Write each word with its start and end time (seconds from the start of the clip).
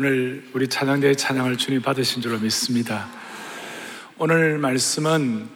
오늘 0.00 0.44
우리 0.52 0.68
찬양대의 0.68 1.16
찬양을 1.16 1.56
주님 1.56 1.82
받으신 1.82 2.22
줄로 2.22 2.38
믿습니다. 2.38 3.08
오늘 4.16 4.56
말씀은 4.56 5.48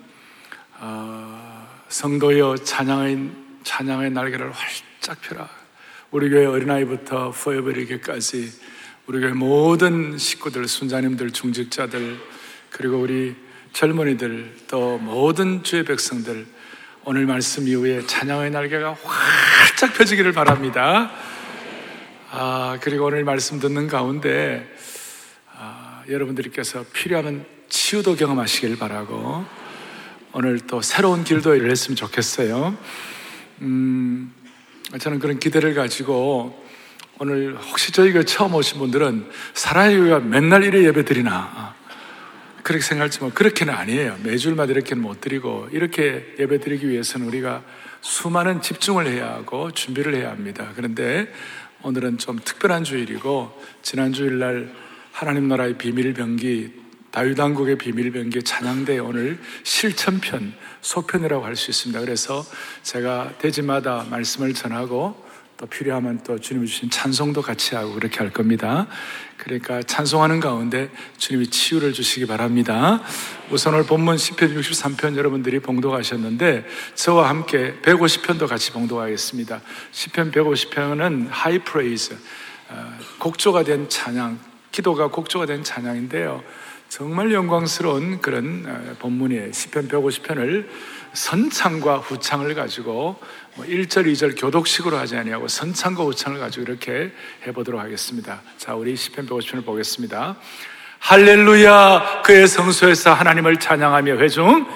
어, 0.80 1.68
성도여 1.88 2.56
찬양의 2.56 3.30
찬양의 3.62 4.10
날개를 4.10 4.50
활짝 4.50 5.20
펴라. 5.20 5.48
우리 6.10 6.28
교회 6.28 6.44
어린아이부터 6.44 7.30
포에버리게까지 7.30 8.52
우리 9.06 9.20
교회 9.20 9.30
모든 9.30 10.18
식구들, 10.18 10.66
순자님들, 10.66 11.30
중직자들 11.30 12.18
그리고 12.70 12.98
우리 12.98 13.36
젊은이들 13.72 14.56
또 14.66 14.98
모든 14.98 15.62
주의 15.62 15.84
백성들 15.84 16.46
오늘 17.04 17.26
말씀 17.26 17.68
이후에 17.68 18.08
찬양의 18.08 18.50
날개가 18.50 18.96
활짝 19.04 19.94
펴지기를 19.94 20.32
바랍니다. 20.32 21.12
아, 22.34 22.78
그리고 22.80 23.04
오늘 23.04 23.24
말씀 23.24 23.60
듣는 23.60 23.88
가운데 23.88 24.66
아, 25.54 26.02
여러분들께서 26.08 26.86
필요하면 26.90 27.44
치유도 27.68 28.16
경험하시길 28.16 28.78
바라고 28.78 29.44
오늘 30.32 30.58
또 30.60 30.80
새로운 30.80 31.24
길도 31.24 31.54
일했으면 31.56 31.94
좋겠어요. 31.94 32.74
음, 33.60 34.32
저는 34.98 35.18
그런 35.18 35.38
기대를 35.38 35.74
가지고 35.74 36.58
오늘 37.18 37.54
혹시 37.54 37.92
저희 37.92 38.14
가 38.14 38.22
처음 38.22 38.54
오신 38.54 38.78
분들은 38.78 39.30
사랑의 39.52 39.98
교회가 39.98 40.20
맨날 40.20 40.64
이래 40.64 40.84
예배 40.84 41.04
드리나 41.04 41.74
그렇게 42.62 42.82
생각할지만 42.82 43.32
그렇게는 43.34 43.74
아니에요. 43.74 44.16
매주일마다 44.22 44.72
이렇게는 44.72 45.02
못 45.02 45.20
드리고 45.20 45.68
이렇게 45.70 46.34
예배 46.38 46.60
드리기 46.60 46.88
위해서는 46.88 47.26
우리가 47.26 47.62
수많은 48.00 48.62
집중을 48.62 49.06
해야 49.06 49.34
하고 49.34 49.70
준비를 49.70 50.14
해야 50.14 50.30
합니다. 50.30 50.72
그런데 50.74 51.30
오늘은 51.84 52.18
좀 52.18 52.38
특별한 52.38 52.84
주일이고 52.84 53.60
지난 53.82 54.12
주일날 54.12 54.72
하나님 55.10 55.48
나라의 55.48 55.78
비밀 55.78 56.14
병기 56.14 56.80
다윗 57.10 57.38
왕국의 57.38 57.76
비밀 57.76 58.12
병기 58.12 58.44
찬양대 58.44 58.98
오늘 58.98 59.38
실천편 59.64 60.54
소편이라고 60.80 61.44
할 61.44 61.56
수 61.56 61.70
있습니다. 61.70 62.00
그래서 62.00 62.44
제가 62.82 63.32
대지마다 63.38 64.06
말씀을 64.08 64.54
전하고 64.54 65.22
또 65.56 65.66
필요하면 65.66 66.22
또 66.24 66.38
주님이 66.38 66.66
주신 66.66 66.88
찬송도 66.88 67.42
같이 67.42 67.74
하고 67.74 67.94
그렇게 67.94 68.18
할 68.18 68.30
겁니다. 68.30 68.86
그러니까 69.42 69.82
찬송하는 69.82 70.38
가운데 70.38 70.88
주님이 71.18 71.48
치유를 71.48 71.92
주시기 71.92 72.26
바랍니다. 72.26 73.02
우선 73.50 73.74
오늘 73.74 73.84
본문 73.84 74.14
시편 74.14 74.56
63편 74.56 75.16
여러분들이 75.16 75.58
봉독하셨는데 75.58 76.64
저와 76.94 77.28
함께 77.28 77.74
150편도 77.82 78.46
같이 78.46 78.70
봉독하겠습니다. 78.70 79.60
시편 79.90 80.32
150편은 80.32 81.26
high 81.28 81.58
praise 81.58 82.16
어, 82.68 82.98
곡조가 83.18 83.64
된 83.64 83.88
찬양, 83.88 84.38
기도가 84.70 85.08
곡조가 85.08 85.46
된 85.46 85.64
찬양인데요. 85.64 86.44
정말 86.94 87.32
영광스러운 87.32 88.20
그런 88.20 88.66
어, 88.68 88.94
본문이에요. 88.98 89.50
시편 89.50 89.88
150편을 89.88 90.66
선창과 91.14 91.96
후창을 91.96 92.54
가지고 92.54 93.18
1절, 93.56 94.02
뭐 94.02 94.12
2절 94.12 94.38
교독식으로 94.38 94.98
하지 94.98 95.16
아니하고 95.16 95.48
선창과 95.48 96.04
후창을 96.04 96.38
가지고 96.38 96.70
이렇게 96.70 97.10
해보도록 97.46 97.80
하겠습니다. 97.80 98.42
자, 98.58 98.74
우리 98.74 98.92
시편 98.92 99.26
150편을 99.26 99.64
보겠습니다. 99.64 100.36
할렐루야! 100.98 102.20
그의 102.26 102.46
성소에서 102.46 103.14
하나님을 103.14 103.58
찬양하며 103.58 104.16
회중. 104.18 104.66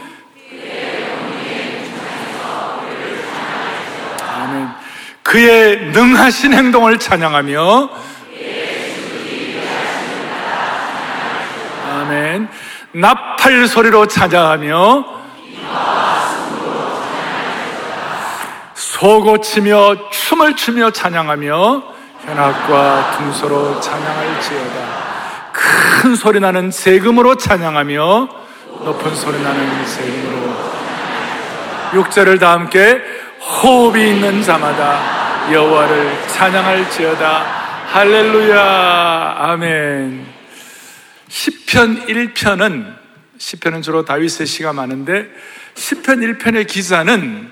아멘. 4.26 4.68
그의 5.22 5.90
능하신 5.90 6.54
행동을 6.54 6.98
찬양하며 6.98 8.15
아멘. 12.06 12.48
나팔 12.92 13.66
소리로 13.66 14.06
찬양하며 14.06 15.04
소고치며 18.74 20.10
춤을 20.10 20.54
추며 20.56 20.90
찬양하며 20.90 21.82
현악과 22.24 23.10
둥소로 23.18 23.80
찬양할지어다. 23.80 25.06
큰 25.52 26.14
소리 26.14 26.40
나는 26.40 26.70
세금으로 26.70 27.36
찬양하며 27.36 28.28
높은 28.84 29.14
소리 29.14 29.42
나는 29.42 29.86
세금으로 29.86 30.56
6절을 31.92 32.38
다 32.38 32.52
함께 32.52 33.00
호흡이 33.40 34.10
있는 34.10 34.42
자마다 34.42 35.52
여호와를 35.52 36.28
찬양할지어다. 36.28 37.44
할렐루야. 37.92 39.36
아멘. 39.38 40.35
10편 41.28 42.06
1편은 42.06 42.96
10편은 43.38 43.82
주로 43.82 44.04
다윗의 44.04 44.46
시가 44.46 44.72
많은데 44.72 45.28
10편 45.74 46.38
1편의 46.38 46.66
기사는 46.66 47.50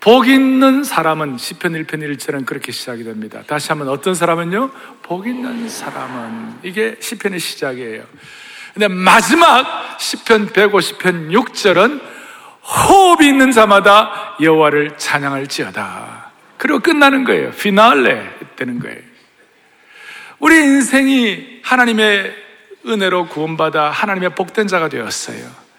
복 0.00 0.28
있는 0.28 0.82
사람은 0.82 1.36
10편 1.36 1.84
1편 1.84 2.16
1절은 2.16 2.46
그렇게 2.46 2.72
시작이 2.72 3.04
됩니다. 3.04 3.42
다시 3.46 3.68
한번 3.68 3.88
어떤 3.88 4.14
사람은요? 4.14 4.70
복 5.02 5.26
있는 5.26 5.68
사람은 5.68 6.60
이게 6.62 6.94
10편의 6.94 7.38
시작이에요. 7.38 8.04
근데 8.72 8.88
마지막 8.88 9.98
10편 9.98 10.52
150편 10.52 11.30
6절은 11.32 12.00
호흡이 12.62 13.28
있는 13.28 13.50
자마다 13.50 14.36
여호와를 14.40 14.96
찬양할지어다. 14.96 16.30
그리고 16.56 16.80
끝나는 16.80 17.24
거예요. 17.24 17.50
피날레 17.52 18.38
되는 18.56 18.78
거예요. 18.78 18.98
우리 20.38 20.56
인생이 20.56 21.60
하나님의 21.62 22.49
은혜로 22.86 23.28
구원받아 23.28 23.90
하나님의 23.90 24.34
복된 24.34 24.66
자가 24.68 24.88
되었어요. 24.88 25.70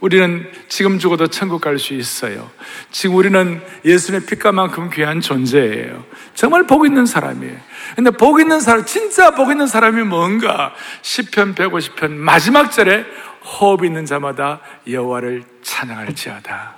우리는 0.00 0.50
지금 0.68 0.98
죽어도 0.98 1.26
천국 1.26 1.60
갈 1.60 1.78
수 1.78 1.92
있어요. 1.94 2.50
지금 2.90 3.16
우리는 3.16 3.62
예수님의 3.84 4.26
피가만큼 4.26 4.90
귀한 4.90 5.20
존재예요. 5.20 6.04
정말 6.34 6.66
복 6.66 6.86
있는 6.86 7.04
사람이에요. 7.06 7.56
근데 7.96 8.10
복 8.10 8.40
있는 8.40 8.60
사람, 8.60 8.84
진짜 8.84 9.30
복 9.32 9.50
있는 9.50 9.66
사람이 9.66 10.02
뭔가? 10.04 10.74
10편, 11.02 11.54
150편 11.54 12.12
마지막 12.12 12.72
절에 12.72 13.04
호흡 13.44 13.84
있는 13.84 14.06
자마다 14.06 14.60
여호와를 14.88 15.44
찬양할지어다. 15.62 16.76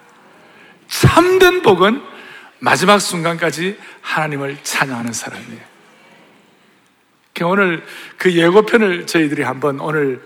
참된 0.88 1.62
복은 1.62 2.03
마지막 2.59 2.98
순간까지 2.98 3.78
하나님을 4.00 4.59
찬양하는 4.62 5.12
사람이에요. 5.12 5.72
오늘 7.42 7.84
그 8.16 8.32
예고편을 8.32 9.06
저희들이 9.06 9.42
한번 9.42 9.80
오늘 9.80 10.22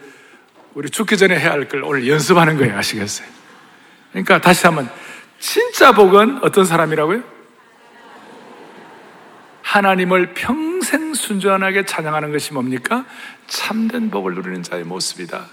우리 0.75 0.91
죽기 0.91 1.17
전에 1.17 1.39
해야 1.39 1.53
할 1.53 1.69
걸 1.69 1.83
오늘 1.85 2.07
연습하는 2.09 2.57
거예요. 2.59 2.77
아시겠어요? 2.77 3.27
그러니까 4.11 4.41
다시 4.41 4.67
한번 4.67 4.89
진짜 5.39 5.93
복은 5.93 6.41
어떤 6.43 6.65
사람이라고요? 6.65 7.23
하나님을 9.63 10.35
평생 10.35 11.13
순전하게 11.13 11.85
찬양하는 11.85 12.33
것이 12.33 12.53
뭡니까? 12.53 13.05
참된 13.47 14.11
복을 14.11 14.35
누리는 14.35 14.63
자의 14.63 14.85
모습이다. 14.85 15.47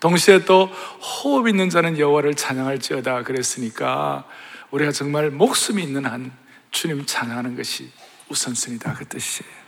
동시에 0.00 0.44
또 0.44 0.66
호흡 0.66 1.48
있는 1.48 1.70
자는 1.70 1.98
여호와를 1.98 2.34
찬양할지어다 2.34 3.22
그랬으니까 3.22 4.24
우리가 4.70 4.92
정말 4.92 5.30
목숨이 5.30 5.82
있는 5.82 6.04
한 6.04 6.30
주님 6.70 7.06
찬양하는 7.06 7.56
것이 7.56 7.90
우선순위다 8.28 8.94
그 8.94 9.06
뜻이에요. 9.06 9.63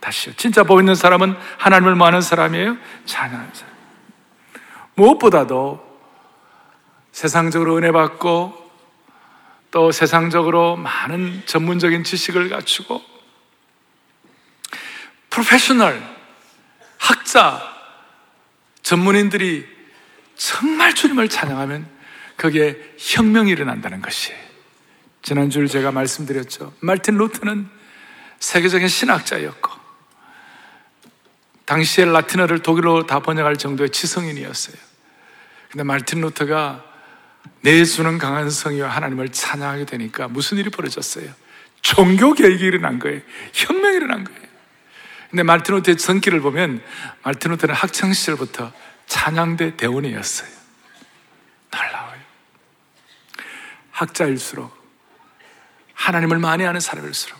다시요. 0.00 0.34
진짜 0.36 0.62
복 0.62 0.80
있는 0.80 0.94
사람은 0.94 1.36
하나님을 1.58 1.94
뭐하는 1.94 2.20
사람이에요? 2.20 2.76
찬양하는 3.04 3.54
사람. 3.54 3.74
무엇보다도 4.94 5.88
세상적으로 7.12 7.76
은혜 7.76 7.92
받고 7.92 8.70
또 9.70 9.92
세상적으로 9.92 10.76
많은 10.76 11.42
전문적인 11.46 12.02
지식을 12.04 12.48
갖추고 12.48 13.02
프로페셔널 15.30 16.02
학자 16.98 17.62
전문인들이 18.82 19.66
정말 20.34 20.94
주님을 20.94 21.28
찬양하면 21.28 21.86
거기에 22.36 22.76
혁명이 22.98 23.50
일어난다는 23.50 24.00
것이 24.00 24.32
지난주에 25.22 25.66
제가 25.66 25.92
말씀드렸죠. 25.92 26.72
말틴 26.80 27.16
루트는 27.16 27.68
세계적인 28.38 28.88
신학자였고 28.88 29.69
당시에 31.70 32.04
라틴어를 32.04 32.58
독일어로 32.58 33.06
다 33.06 33.20
번역할 33.20 33.54
정도의 33.54 33.90
지성인이었어요. 33.90 34.74
근데 35.70 35.84
말틴 35.84 36.20
루터가 36.20 36.84
내수는 37.60 38.18
강한 38.18 38.50
성이와 38.50 38.88
하나님을 38.88 39.28
찬양하게 39.28 39.84
되니까 39.84 40.26
무슨 40.26 40.58
일이 40.58 40.68
벌어졌어요? 40.68 41.30
종교 41.80 42.34
개혁이 42.34 42.64
일어난 42.64 42.98
거예요. 42.98 43.20
혁명이 43.52 43.96
일어난 43.98 44.24
거예요. 44.24 44.40
근데 45.30 45.44
말틴 45.44 45.76
루터의 45.76 45.96
전기를 45.96 46.40
보면 46.40 46.82
말틴 47.22 47.52
루터는 47.52 47.72
학창 47.72 48.12
시절부터 48.12 48.72
찬양대 49.06 49.76
대원이었어요. 49.76 50.50
놀라워요. 51.70 52.20
학자일수록 53.92 54.76
하나님을 55.94 56.40
많이 56.40 56.66
아는 56.66 56.80
사람일수록 56.80 57.39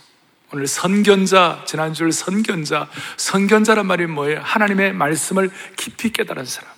오늘 0.53 0.67
선견자, 0.67 1.65
지난주를 1.67 2.11
선견자, 2.11 2.89
선견자란 3.17 3.87
말이 3.87 4.07
뭐예요? 4.07 4.41
하나님의 4.43 4.93
말씀을 4.95 5.51
깊이 5.77 6.11
깨달은 6.11 6.45
사람. 6.45 6.71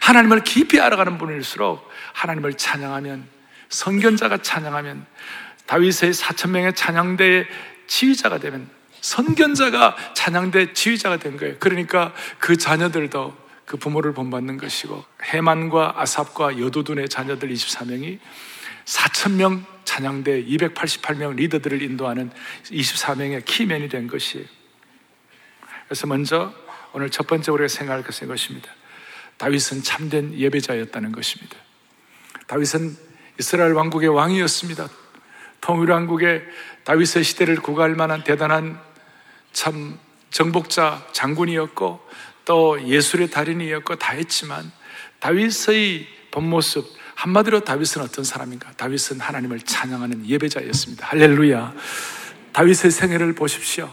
하나님을 0.00 0.42
깊이 0.42 0.80
알아가는 0.80 1.16
분일수록 1.18 1.88
하나님을 2.14 2.54
찬양하면, 2.54 3.28
선견자가 3.68 4.38
찬양하면, 4.38 5.06
다윗의 5.66 6.14
4천명의 6.14 6.74
찬양대의 6.74 7.46
지휘자가 7.86 8.38
되면, 8.38 8.68
선견자가 9.00 9.96
찬양대 10.14 10.72
지휘자가 10.72 11.18
된 11.18 11.36
거예요. 11.36 11.56
그러니까 11.60 12.12
그 12.38 12.56
자녀들도 12.56 13.36
그 13.66 13.76
부모를 13.76 14.14
본받는 14.14 14.58
것이고, 14.58 15.04
해만과 15.22 15.94
아삽과 15.96 16.58
여두둔의 16.58 17.08
자녀들 17.08 17.50
24명이 17.50 18.18
4천명 18.84 19.75
찬양대 19.86 20.44
288명 20.44 21.36
리더들을 21.36 21.80
인도하는 21.80 22.30
24명의 22.64 23.42
키맨이 23.44 23.88
된 23.88 24.06
것이에요. 24.06 24.44
그래서 25.86 26.06
먼저 26.06 26.52
오늘 26.92 27.08
첫 27.10 27.26
번째 27.26 27.52
우리가 27.52 27.68
생각할 27.68 28.02
것은 28.02 28.26
이것입니다. 28.26 28.68
다윗은 29.38 29.82
참된 29.82 30.34
예배자였다는 30.34 31.12
것입니다. 31.12 31.56
다윗은 32.46 32.96
이스라엘 33.38 33.72
왕국의 33.72 34.08
왕이었습니다. 34.08 34.88
통일 35.60 35.90
왕국의 35.90 36.42
다윗의 36.84 37.24
시대를 37.24 37.56
구가할 37.56 37.94
만한 37.94 38.24
대단한 38.24 38.80
참 39.52 39.98
정복자 40.30 41.08
장군이었고 41.12 42.00
또 42.44 42.82
예술의 42.86 43.30
달인이었고 43.30 43.96
다 43.96 44.12
했지만 44.12 44.70
다윗의 45.20 46.06
본 46.30 46.48
모습 46.48 46.86
한마디로 47.16 47.60
다윗은 47.60 48.02
어떤 48.02 48.24
사람인가? 48.24 48.70
다윗은 48.76 49.20
하나님을 49.20 49.60
찬양하는 49.60 50.26
예배자였습니다. 50.26 51.06
할렐루야. 51.08 51.74
다윗의 52.52 52.90
생애를 52.90 53.34
보십시오. 53.34 53.90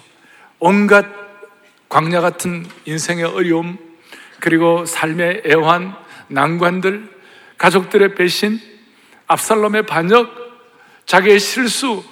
온갖 0.59 1.05
광야 1.87 2.21
같은 2.21 2.65
인생의 2.85 3.23
어려움, 3.23 3.77
그리고 4.39 4.85
삶의 4.85 5.43
애환, 5.47 5.95
난관들, 6.27 7.09
가족들의 7.57 8.15
배신, 8.15 8.59
압살롬의 9.27 9.85
반역, 9.85 10.29
자기의 11.05 11.39
실수, 11.39 12.03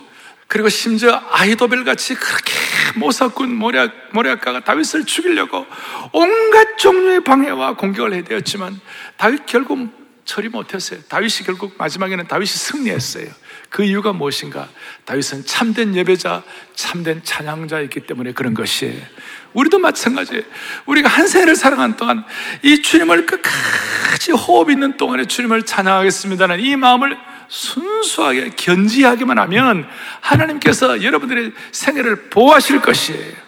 그리고 0.47 0.69
심지어 0.69 1.21
아이도벨 1.29 1.83
같이 1.83 2.13
그렇게 2.15 2.53
모사꾼 2.95 3.53
모략, 3.53 3.93
모략가가 4.13 4.61
다윗을 4.61 5.05
죽이려고 5.05 5.65
온갖 6.13 6.77
종류의 6.77 7.23
방해와 7.23 7.75
공격을 7.75 8.13
해대었지만 8.13 8.79
다윗 9.17 9.45
결국 9.45 10.00
처리 10.25 10.49
못했어요. 10.49 11.01
다윗이 11.09 11.45
결국 11.45 11.75
마지막에는 11.77 12.27
다윗이 12.27 12.47
승리했어요. 12.47 13.27
그 13.69 13.83
이유가 13.83 14.13
무엇인가? 14.13 14.67
다윗은 15.05 15.45
참된 15.45 15.95
예배자, 15.95 16.43
참된 16.75 17.21
찬양자였기 17.23 18.01
때문에 18.01 18.33
그런 18.33 18.53
것이에요. 18.53 19.01
우리도 19.53 19.79
마찬가지예요. 19.79 20.43
우리가 20.85 21.09
한 21.09 21.27
세를 21.27 21.55
살아간 21.55 21.97
동안 21.97 22.23
이 22.63 22.81
주님을 22.81 23.25
끝까지 23.25 24.31
호흡 24.31 24.69
있는 24.69 24.97
동안에 24.97 25.25
주님을 25.25 25.63
찬양하겠습니다는 25.63 26.59
이 26.59 26.75
마음을 26.75 27.17
순수하게 27.47 28.51
견지하기만 28.55 29.37
하면 29.39 29.87
하나님께서 30.21 31.03
여러분들의 31.03 31.51
생애를 31.71 32.29
보호하실 32.29 32.81
것이에요. 32.81 33.40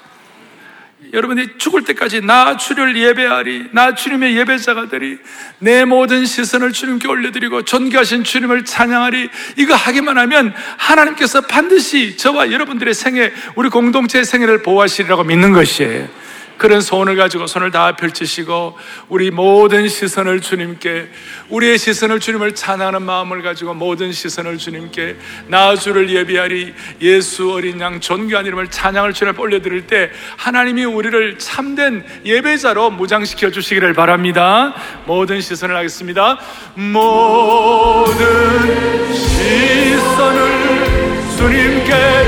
여러분이 1.13 1.59
죽을 1.59 1.83
때까지 1.83 2.21
나 2.21 2.57
주를 2.57 2.97
예배하리, 2.97 3.67
나 3.71 3.93
주님의 3.93 4.35
예배자가 4.35 4.89
되리, 4.89 5.19
내 5.59 5.85
모든 5.85 6.25
시선을 6.25 6.73
주님께 6.73 7.07
올려드리고 7.07 7.63
존귀하신 7.63 8.23
주님을 8.23 8.65
찬양하리, 8.65 9.29
이거 9.57 9.75
하기만 9.75 10.17
하면 10.17 10.53
하나님께서 10.77 11.41
반드시 11.41 12.17
저와 12.17 12.51
여러분들의 12.51 12.93
생애, 12.95 13.31
우리 13.55 13.69
공동체의 13.69 14.25
생애를 14.25 14.63
보호하시리라고 14.63 15.23
믿는 15.23 15.53
것이에요. 15.53 16.22
그런 16.57 16.81
소원을 16.81 17.15
가지고 17.15 17.47
손을 17.47 17.71
다 17.71 17.95
펼치시고 17.95 18.77
우리 19.09 19.31
모든 19.31 19.87
시선을 19.87 20.41
주님께 20.41 21.09
우리의 21.49 21.77
시선을 21.77 22.19
주님을 22.19 22.55
찬양하는 22.55 23.01
마음을 23.01 23.41
가지고 23.41 23.73
모든 23.73 24.11
시선을 24.11 24.57
주님께 24.57 25.17
나 25.47 25.75
주를 25.75 26.09
예비하리. 26.09 26.73
예수 27.01 27.51
어린 27.51 27.79
양 27.79 27.99
존귀한 27.99 28.45
이름을 28.45 28.69
찬양을 28.69 29.13
주님 29.13 29.39
올려드릴 29.39 29.87
때 29.87 30.11
하나님이 30.37 30.85
우리를 30.85 31.37
참된 31.39 32.05
예배자로 32.25 32.91
무장시켜 32.91 33.51
주시기를 33.51 33.93
바랍니다. 33.93 34.73
모든 35.05 35.41
시선을 35.41 35.75
하겠습니다. 35.75 36.39
모든 36.75 38.13
시선을 39.13 40.53
주님께 41.37 42.22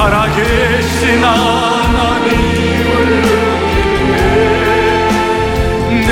살아계신 0.00 1.22
하나님을 1.22 2.88
느끼네. 3.20 4.16
내 6.06 6.10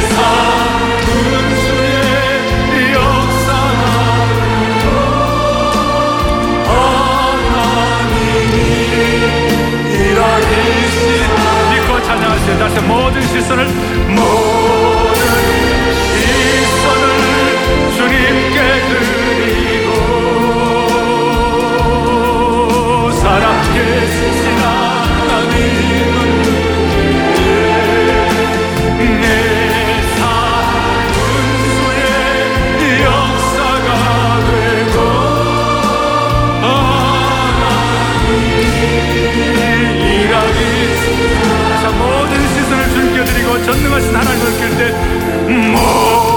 삶은 0.00 1.22
주의 1.62 2.92
역사하며 2.92 4.34
하나님이 7.44 8.56
일하시는 9.94 11.24
믿고 11.70 11.90
찬양하세요. 12.02 12.54
다시 12.58 12.74
모든 12.80 13.16
시선을 13.28 13.60
모든 14.08 14.53
전능하신 43.64 44.14
하나님을 44.14 44.52
끌때 44.58 44.92
모 45.72 46.33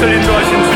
für 0.00 0.06
den 0.06 0.24
deutschen 0.24 0.67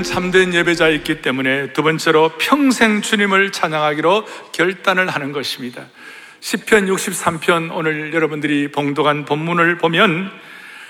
다윗은 0.00 0.02
참된 0.02 0.54
예배자였기 0.54 1.22
때문에 1.22 1.72
두 1.72 1.82
번째로 1.82 2.32
평생 2.38 3.02
주님을 3.02 3.52
찬양하기로 3.52 4.26
결단을 4.52 5.08
하는 5.08 5.32
것입니다. 5.32 5.86
10편 6.40 6.88
63편 6.92 7.70
오늘 7.72 8.12
여러분들이 8.12 8.70
봉독한 8.72 9.24
본문을 9.24 9.78
보면 9.78 10.30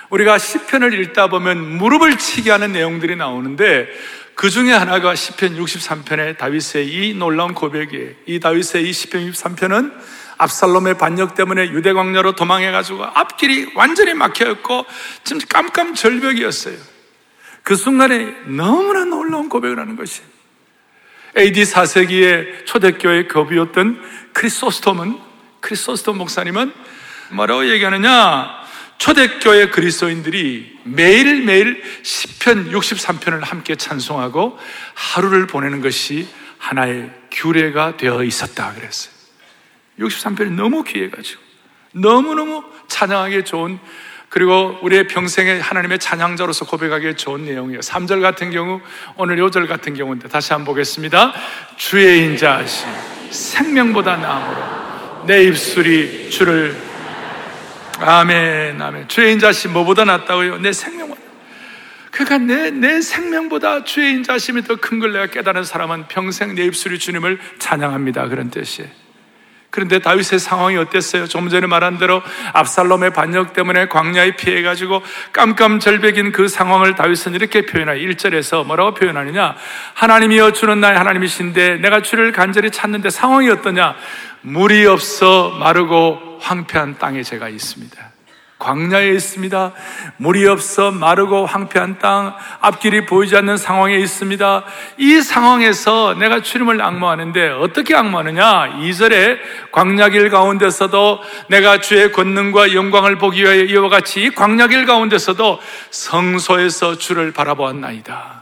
우리가 0.09 0.37
10편을 0.37 0.93
읽다 0.93 1.27
보면 1.27 1.77
무릎을 1.77 2.17
치게 2.17 2.51
하는 2.51 2.71
내용들이 2.71 3.15
나오는데 3.15 3.87
그 4.35 4.49
중에 4.49 4.71
하나가 4.71 5.13
10편 5.13 5.57
63편의 5.57 6.37
다윗의 6.37 6.87
이 6.87 7.13
놀라운 7.13 7.53
고백이에요. 7.53 8.11
이 8.25 8.39
다윗의 8.39 8.87
이 8.87 8.91
10편 8.91 9.31
63편은 9.31 9.93
압살롬의 10.37 10.97
반역 10.97 11.35
때문에 11.35 11.69
유대 11.69 11.93
광야로 11.93 12.33
도망해 12.33 12.71
가지고 12.71 13.05
앞길이 13.05 13.71
완전히 13.75 14.13
막혀 14.13 14.49
있고 14.51 14.85
지금 15.23 15.41
깜깜 15.47 15.95
절벽이었어요. 15.95 17.00
그 17.63 17.75
순간에 17.75 18.35
너무나 18.47 19.05
놀라운 19.05 19.49
고백을 19.49 19.79
하는 19.79 19.95
것이 19.95 20.21
AD 21.37 21.63
4세기의 21.63 22.65
초대교회 22.65 23.27
교비였던 23.27 24.01
크리소스톰은 24.33 25.17
크리소스톰 25.61 26.17
목사님은 26.17 26.73
뭐라고 27.31 27.69
얘기하느냐? 27.69 28.61
초대교회 28.97 29.69
그리스도인들이 29.69 30.79
매일매일 30.83 31.81
10편, 32.03 32.71
63편을 32.71 33.41
함께 33.41 33.75
찬송하고 33.75 34.59
하루를 34.93 35.47
보내는 35.47 35.81
것이 35.81 36.27
하나의 36.59 37.11
규례가 37.31 37.97
되어 37.97 38.23
있었다 38.23 38.73
그랬어요. 38.73 39.13
63편이 39.99 40.51
너무 40.51 40.83
귀해가지고 40.83 41.41
너무너무 41.93 42.63
찬양하기 42.87 43.45
좋은 43.45 43.79
그리고 44.31 44.79
우리의 44.81 45.07
평생에 45.07 45.59
하나님의 45.59 45.99
찬양자로서 45.99 46.65
고백하기에 46.65 47.15
좋은 47.17 47.43
내용이에요. 47.43 47.81
3절 47.81 48.21
같은 48.21 48.49
경우, 48.49 48.79
오늘 49.17 49.37
요절 49.37 49.67
같은 49.67 49.93
경우인데 49.93 50.29
다시 50.29 50.53
한번 50.53 50.67
보겠습니다. 50.67 51.33
주의 51.75 52.23
인자하시 52.23 52.85
생명보다 53.29 54.15
나음으로 54.15 55.25
내 55.27 55.43
입술이 55.43 56.29
주를 56.29 56.77
아멘, 57.99 58.81
아멘. 58.81 59.09
주의 59.09 59.33
인자하시 59.33 59.67
뭐보다 59.67 60.05
낫다고요? 60.05 60.59
내 60.59 60.71
생명보다. 60.71 61.21
그러니까 62.11 62.37
내, 62.39 62.71
내 62.71 63.01
생명보다 63.01 63.83
주의 63.83 64.11
인자심이 64.13 64.63
더 64.63 64.77
큰 64.77 64.99
걸 64.99 65.11
내가 65.11 65.27
깨달은 65.27 65.65
사람은 65.65 66.07
평생 66.07 66.55
내 66.55 66.63
입술이 66.63 66.99
주님을 66.99 67.37
찬양합니다. 67.59 68.29
그런 68.29 68.49
뜻이에요. 68.49 68.89
그런데 69.71 69.99
다윗의 69.99 70.39
상황이 70.39 70.75
어땠어요? 70.75 71.27
좀 71.27 71.49
전에 71.49 71.65
말한 71.65 71.97
대로 71.97 72.21
압살롬의 72.53 73.13
반역 73.13 73.53
때문에 73.53 73.87
광야에 73.87 74.35
피해가지고 74.35 75.01
깜깜절벽인 75.31 76.33
그 76.33 76.49
상황을 76.49 76.95
다윗은 76.95 77.33
이렇게 77.33 77.65
표현하여 77.65 77.97
1절에서 77.97 78.65
뭐라고 78.65 78.93
표현하느냐? 78.93 79.55
하나님이여 79.93 80.51
주는 80.51 80.79
나의 80.81 80.97
하나님이신데 80.97 81.77
내가 81.77 82.01
주를 82.01 82.33
간절히 82.33 82.69
찾는데 82.69 83.09
상황이 83.09 83.49
어떠냐? 83.49 83.95
물이 84.41 84.85
없어 84.85 85.55
마르고 85.57 86.39
황폐한 86.41 86.97
땅에 86.97 87.23
제가 87.23 87.47
있습니다. 87.47 88.10
광야에 88.61 89.09
있습니다. 89.09 89.73
물이 90.17 90.47
없어 90.47 90.91
마르고 90.91 91.47
황폐한 91.47 91.97
땅, 91.97 92.35
앞길이 92.61 93.07
보이지 93.07 93.35
않는 93.37 93.57
상황에 93.57 93.97
있습니다. 93.97 94.63
이 94.97 95.21
상황에서 95.21 96.13
내가 96.13 96.41
주님을 96.43 96.79
악모하는데 96.79 97.49
어떻게 97.59 97.95
악모하느냐? 97.95 98.79
2절에 98.79 99.39
광야길 99.71 100.29
가운데서도 100.29 101.21
내가 101.47 101.81
주의 101.81 102.11
권능과 102.11 102.75
영광을 102.75 103.17
보기 103.17 103.41
위하여 103.41 103.63
이와 103.63 103.89
같이 103.89 104.29
광야길 104.35 104.85
가운데서도 104.85 105.59
성소에서 105.89 106.99
주를 106.99 107.33
바라보았나이다. 107.33 108.41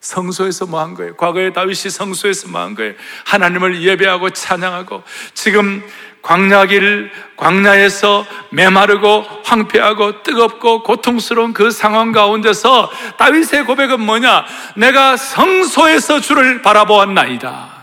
성소에서 0.00 0.66
뭐 0.66 0.80
한 0.80 0.94
거예요? 0.94 1.14
과거에 1.16 1.52
다윗이 1.52 1.90
성소에서 1.90 2.48
뭐 2.48 2.60
한 2.62 2.74
거예요? 2.74 2.94
하나님을 3.26 3.82
예배하고 3.82 4.30
찬양하고 4.30 5.02
지금 5.34 5.84
광야길, 6.22 7.10
광야에서 7.36 8.24
메마르고 8.50 9.26
황폐하고 9.44 10.22
뜨겁고 10.22 10.82
고통스러운 10.84 11.52
그 11.52 11.70
상황 11.70 12.12
가운데서 12.12 12.90
다윗의 13.18 13.64
고백은 13.64 14.00
뭐냐? 14.00 14.44
내가 14.76 15.16
성소에서 15.16 16.20
주를 16.20 16.62
바라보았나이다. 16.62 17.82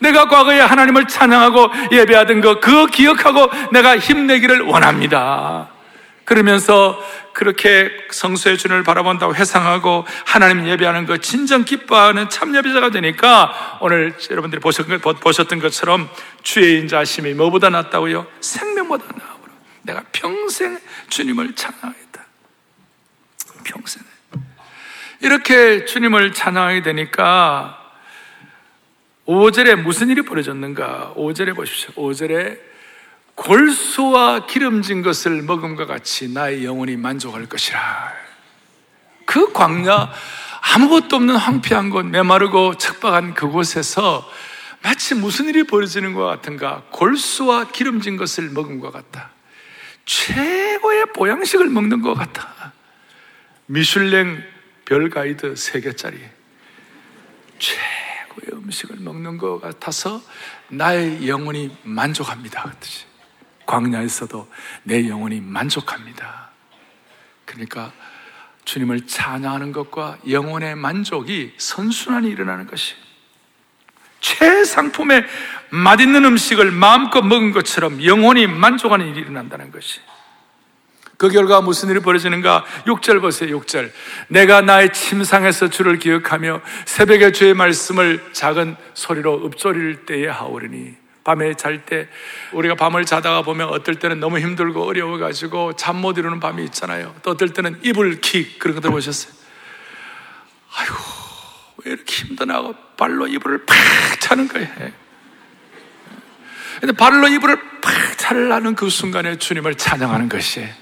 내가 0.00 0.28
과거에 0.28 0.60
하나님을 0.60 1.08
찬양하고 1.08 1.70
예배하던 1.90 2.40
거, 2.40 2.60
그거 2.60 2.86
기억하고 2.86 3.50
내가 3.72 3.98
힘내기를 3.98 4.60
원합니다. 4.62 5.68
그러면서 6.24 7.02
그렇게 7.38 7.88
성수의 8.10 8.58
주를 8.58 8.82
바라본다고 8.82 9.36
회상하고 9.36 10.04
하나님 10.26 10.66
예배하는 10.66 11.06
것 11.06 11.22
진정 11.22 11.64
기뻐하는 11.64 12.28
참 12.30 12.52
예배자가 12.56 12.90
되니까 12.90 13.78
오늘 13.80 14.12
여러분들이 14.28 14.60
보셨던 14.60 15.60
것처럼 15.60 16.10
주의 16.42 16.80
인자심이 16.80 17.34
뭐보다 17.34 17.70
낫다고요? 17.70 18.26
생명보다 18.40 19.04
나으로 19.04 19.52
내가 19.82 20.02
평생 20.10 20.80
주님을 21.10 21.54
찬양하겠다. 21.54 22.26
평생. 23.62 24.02
이렇게 25.20 25.84
주님을 25.84 26.32
찬양하게 26.32 26.82
되니까 26.82 27.78
5절에 29.28 29.76
무슨 29.76 30.08
일이 30.08 30.22
벌어졌는가? 30.22 31.14
5절에 31.16 31.54
보십시오. 31.54 31.92
5절에 31.94 32.67
골수와 33.38 34.46
기름진 34.46 35.02
것을 35.02 35.42
먹음과 35.42 35.86
같이 35.86 36.28
나의 36.28 36.64
영혼이 36.64 36.96
만족할 36.96 37.46
것이라. 37.46 38.12
그 39.24 39.52
광야, 39.52 40.12
아무것도 40.74 41.16
없는 41.16 41.36
황폐한 41.36 41.90
곳, 41.90 42.04
메마르고 42.06 42.78
척박한 42.78 43.34
그곳에서 43.34 44.28
마치 44.82 45.14
무슨 45.14 45.46
일이 45.46 45.64
벌어지는 45.64 46.14
것 46.14 46.24
같은가? 46.24 46.82
골수와 46.90 47.68
기름진 47.68 48.16
것을 48.16 48.50
먹음과 48.50 48.90
같다. 48.90 49.30
최고의 50.04 51.06
보양식을 51.14 51.68
먹는 51.68 52.02
것 52.02 52.14
같다. 52.14 52.72
미슐랭 53.66 54.42
별 54.84 55.10
가이드 55.10 55.54
3개짜리. 55.54 56.18
최고의 57.58 58.60
음식을 58.64 58.96
먹는 58.98 59.38
것 59.38 59.60
같아서 59.60 60.20
나의 60.68 61.28
영혼이 61.28 61.76
만족합니다. 61.84 62.64
그 62.64 62.76
뜻이. 62.80 63.07
광야에서도 63.68 64.50
내 64.84 65.06
영혼이 65.08 65.40
만족합니다. 65.40 66.48
그러니까 67.44 67.92
주님을 68.64 69.06
찬양하는 69.06 69.72
것과 69.72 70.18
영혼의 70.28 70.74
만족이 70.74 71.54
선순환이 71.58 72.28
일어나는 72.28 72.66
것이 72.66 72.94
최상품의 74.20 75.24
맛있는 75.70 76.24
음식을 76.24 76.70
마음껏 76.70 77.22
먹은 77.22 77.52
것처럼 77.52 78.04
영혼이 78.04 78.46
만족하는 78.46 79.06
일이 79.08 79.20
일어난다는 79.20 79.70
것이 79.70 80.00
그 81.18 81.28
결과 81.28 81.60
무슨 81.60 81.90
일이 81.90 82.00
벌어지는가? 82.00 82.64
6절 82.86 83.20
보세요, 83.20 83.58
6절. 83.58 83.90
내가 84.28 84.60
나의 84.60 84.92
침상에서 84.92 85.68
주를 85.68 85.98
기억하며 85.98 86.60
새벽에 86.86 87.32
주의 87.32 87.54
말씀을 87.54 88.28
작은 88.32 88.76
소리로 88.94 89.46
읊조릴 89.46 90.06
때에 90.06 90.28
하오리니 90.28 90.94
밤에 91.28 91.52
잘 91.52 91.84
때 91.84 92.08
우리가 92.52 92.74
밤을 92.74 93.04
자다가 93.04 93.42
보면 93.42 93.68
어떨 93.68 93.96
때는 93.96 94.18
너무 94.18 94.38
힘들고 94.38 94.82
어려워가지고 94.82 95.74
잠 95.74 95.98
못 95.98 96.16
이루는 96.16 96.40
밤이 96.40 96.64
있잖아요. 96.66 97.14
또 97.22 97.32
어떨 97.32 97.50
때는 97.50 97.80
이불 97.82 98.20
킥 98.22 98.58
그런 98.58 98.76
거 98.76 98.80
들어보셨어요? 98.80 99.34
아이고 100.74 100.94
왜 101.84 101.92
이렇게 101.92 102.14
힘드나고 102.24 102.74
발로 102.96 103.26
이불을 103.26 103.66
팍 103.66 103.76
차는 104.20 104.48
거예요. 104.48 104.68
근데 106.80 106.92
발로 106.96 107.28
이불을 107.28 107.80
팍 107.82 108.16
차려는 108.16 108.74
그 108.74 108.88
순간에 108.88 109.36
주님을 109.36 109.74
찬양하는 109.74 110.30
것이에요. 110.30 110.72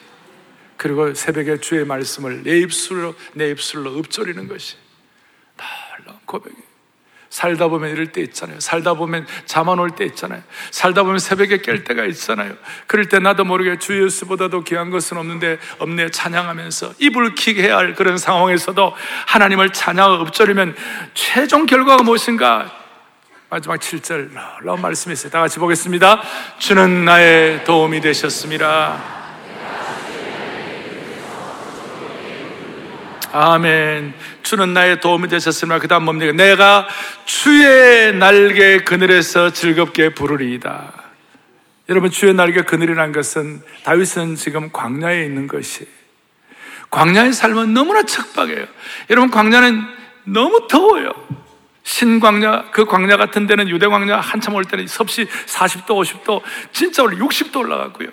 그리고 0.77 1.13
새벽에 1.15 1.59
주의 1.59 1.85
말씀을 1.85 2.43
내 2.45 2.59
입술로, 2.59 3.15
내 3.33 3.51
입술로 3.51 3.99
읊조리는 3.99 4.47
것이 4.47 4.77
놀라운 5.57 6.21
고백이에요. 6.27 6.66
살다 7.37 7.69
보면 7.69 7.91
이럴 7.91 8.07
때 8.13 8.23
있잖아요. 8.23 8.59
살다 8.61 8.95
보면 8.95 9.27
잠 9.45 9.69
안 9.69 9.79
올 9.79 9.91
때 9.91 10.07
있잖아요. 10.07 10.43
살다 10.71 11.03
보면 11.03 11.19
새벽에 11.19 11.59
깰 11.59 11.85
때가 11.87 12.07
있잖아요. 12.07 12.55
그럴 12.87 13.11
때 13.11 13.19
나도 13.19 13.45
모르게 13.45 13.79
주 13.79 14.03
예수보다도 14.03 14.65
귀한 14.65 14.89
것은 14.89 15.19
없는데 15.19 15.59
없네 15.79 16.13
찬양하면서 16.13 16.95
입을 16.99 17.35
킥 17.35 17.59
해야 17.59 17.77
할 17.77 17.95
그런 17.95 18.17
상황에서도 18.17 18.95
하나님을 19.27 19.69
찬양하고 19.75 20.25
읊조리면 20.25 20.77
최종 21.13 21.67
결과가 21.67 22.05
무엇인가? 22.05 22.73
마지막 23.51 23.81
7절 23.81 24.31
놀라운 24.33 24.81
말씀이 24.81 25.13
있어요. 25.13 25.31
다 25.31 25.41
같이 25.41 25.59
보겠습니다. 25.59 26.23
주는 26.59 27.05
나의 27.05 27.65
도움이 27.65 28.01
되셨습니다. 28.01 29.16
아멘. 33.39 34.15
주는 34.43 34.73
나의 34.73 35.01
도움이 35.01 35.29
되셨으나 35.29 35.79
그 35.79 35.89
다음 35.89 36.07
뭡니까? 36.07 36.33
내가 36.33 36.89
주의 37.27 38.15
날개 38.15 38.79
그늘에서 38.79 39.51
즐겁게 39.51 40.15
부르리이다. 40.15 40.91
여러분 41.91 42.11
주의 42.11 42.33
날개 42.33 42.63
그늘이란 42.63 43.13
것은 43.13 43.61
다윗은 43.85 44.37
지금 44.37 44.73
광야에 44.73 45.23
있는 45.23 45.49
것이 45.49 45.87
광야의 46.91 47.35
삶은 47.35 47.75
너무나 47.75 48.05
척박해요. 48.05 48.67
여러분 49.11 49.31
광야는 49.31 49.83
너무 50.25 50.67
더워요. 50.67 51.13
신광야, 51.83 52.71
그 52.71 52.87
광야 52.87 53.19
같은 53.19 53.47
데는 53.47 53.69
유대 53.69 53.87
광야 53.87 54.19
한참 54.19 54.55
올 54.55 54.65
때는 54.65 54.87
섭씨 54.87 55.27
40도, 55.27 55.89
50도, 55.89 56.41
진짜 56.73 57.03
올라 57.03 57.19
60도 57.19 57.59
올라가고요. 57.59 58.09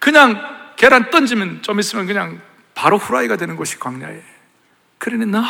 그냥 0.00 0.42
계란 0.74 1.08
던지면 1.10 1.62
좀 1.62 1.78
있으면 1.78 2.06
그냥 2.06 2.40
바로 2.74 2.98
후라이가 2.98 3.36
되는 3.36 3.54
곳이 3.54 3.78
광야예요. 3.78 4.35
그러니 4.98 5.26
너무 5.26 5.46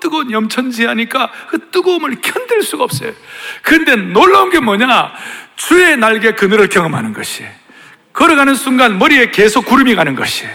뜨거운 0.00 0.30
염천지하니까 0.30 1.30
그 1.48 1.70
뜨거움을 1.70 2.20
견딜 2.20 2.62
수가 2.62 2.84
없어요. 2.84 3.12
그런데 3.62 3.96
놀라운 3.96 4.50
게 4.50 4.60
뭐냐? 4.60 5.12
주의 5.56 5.96
날개 5.96 6.32
그늘을 6.32 6.68
경험하는 6.68 7.12
것이. 7.12 7.44
걸어가는 8.12 8.54
순간 8.54 8.98
머리에 8.98 9.30
계속 9.30 9.66
구름이 9.66 9.94
가는 9.94 10.14
것이. 10.14 10.46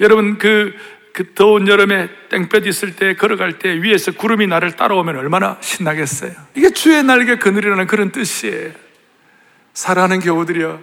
여러분 0.00 0.38
그, 0.38 0.74
그 1.12 1.32
더운 1.34 1.68
여름에 1.68 2.08
땡볕 2.28 2.66
있을 2.66 2.96
때 2.96 3.14
걸어갈 3.14 3.58
때 3.58 3.82
위에서 3.82 4.12
구름이 4.12 4.46
나를 4.46 4.72
따라오면 4.72 5.16
얼마나 5.16 5.56
신나겠어요. 5.60 6.32
이게 6.54 6.70
주의 6.70 7.02
날개 7.02 7.36
그늘이라는 7.36 7.86
그런 7.86 8.12
뜻이에요. 8.12 8.89
사랑하는 9.80 10.20
교우들이여. 10.20 10.78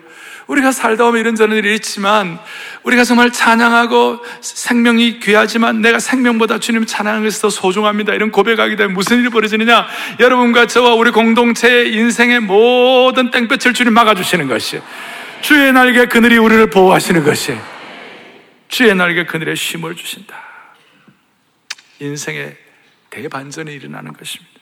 우리가 0.48 0.72
살다 0.72 1.04
보면 1.04 1.20
이런저런 1.20 1.56
일이 1.58 1.76
있지만 1.76 2.40
우리가 2.84 3.04
정말 3.04 3.32
찬양하고 3.32 4.24
생명이 4.42 5.20
귀하지만 5.20 5.82
내가 5.82 6.00
생명보다 6.00 6.60
주님 6.60 6.86
찬양하는 6.86 7.24
것이 7.28 7.42
더 7.42 7.50
소중합니다. 7.50 8.14
이런 8.14 8.32
고백하게 8.32 8.76
되면 8.76 8.94
무슨 8.94 9.20
일이 9.20 9.30
벌어지느냐? 9.30 9.88
여러분과 10.20 10.68
저와 10.68 10.96
우리 10.96 11.12
공동체의 11.12 11.94
인생의 11.94 12.40
모든 12.40 13.30
땡볕을 13.30 13.74
주님 13.74 13.94
막아주시는 13.94 14.48
것이 14.48 14.82
주의 15.42 15.72
날개 15.72 16.08
그늘이 16.08 16.38
우리를 16.38 16.70
보호하시는 16.70 17.24
것이 17.24 17.56
주의 18.70 18.96
날개 18.96 19.26
그늘에 19.26 19.54
쉼을 19.54 19.96
주신다. 19.96 20.36
인생의 22.00 22.56
대반전이 23.12 23.74
일어나는 23.74 24.14
것입니다. 24.14 24.60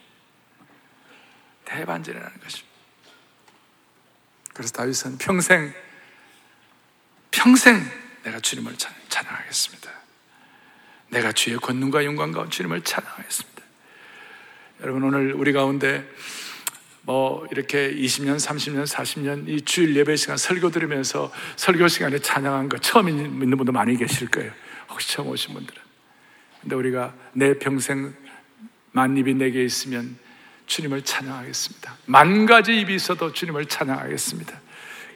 대반전이 1.64 2.16
일어나는 2.16 2.40
것입니다. 2.40 2.75
그래서 4.56 4.72
다윗은 4.72 5.18
평생, 5.18 5.70
평생 7.30 7.78
내가 8.24 8.40
주님을 8.40 8.74
찬양하겠습니다. 9.10 9.90
내가 11.10 11.30
주의 11.32 11.58
권능과 11.58 12.06
영광과 12.06 12.48
주님을 12.48 12.80
찬양하겠습니다. 12.80 13.62
여러분, 14.80 15.02
오늘 15.02 15.34
우리 15.34 15.52
가운데 15.52 16.10
뭐 17.02 17.46
이렇게 17.52 17.92
20년, 17.94 18.36
30년, 18.36 18.86
40년 18.86 19.46
이 19.46 19.60
주일 19.60 19.94
예배 19.94 20.16
시간 20.16 20.38
설교 20.38 20.70
들으면서 20.70 21.30
설교 21.56 21.88
시간에 21.88 22.18
찬양한 22.18 22.70
거 22.70 22.78
처음 22.78 23.10
있는 23.10 23.58
분도 23.58 23.72
많이 23.72 23.94
계실 23.98 24.28
거예요. 24.30 24.52
혹시 24.88 25.12
처음 25.12 25.28
오신 25.28 25.52
분들은. 25.52 25.82
근데 26.62 26.74
우리가 26.74 27.14
내 27.34 27.58
평생 27.58 28.14
만입이 28.92 29.34
내게 29.34 29.62
있으면 29.62 30.18
주님을 30.66 31.02
찬양하겠습니다. 31.02 31.96
만 32.06 32.46
가지 32.46 32.78
입이 32.80 32.94
있어도 32.94 33.32
주님을 33.32 33.66
찬양하겠습니다. 33.66 34.60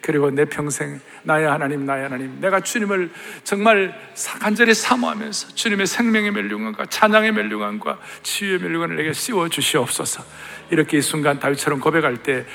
그리고 0.01 0.31
내 0.31 0.45
평생 0.45 0.99
나의 1.23 1.47
하나님, 1.47 1.85
나의 1.85 2.03
하나님, 2.03 2.41
내가 2.41 2.59
주님을 2.59 3.11
정말 3.43 3.93
간절히 4.39 4.73
사모하면서 4.73 5.49
주님의 5.49 5.85
생명의 5.85 6.31
멸류관과 6.31 6.87
찬양의 6.87 7.33
멸류관과 7.33 7.99
치유의 8.23 8.59
멸류관을 8.59 8.95
내게 8.95 9.13
씌워 9.13 9.47
주시옵소서. 9.47 10.23
이렇게 10.71 10.97
이 10.97 11.01
순간 11.01 11.39
다윗처럼 11.39 11.79
고백할 11.79 12.23
때 12.23 12.45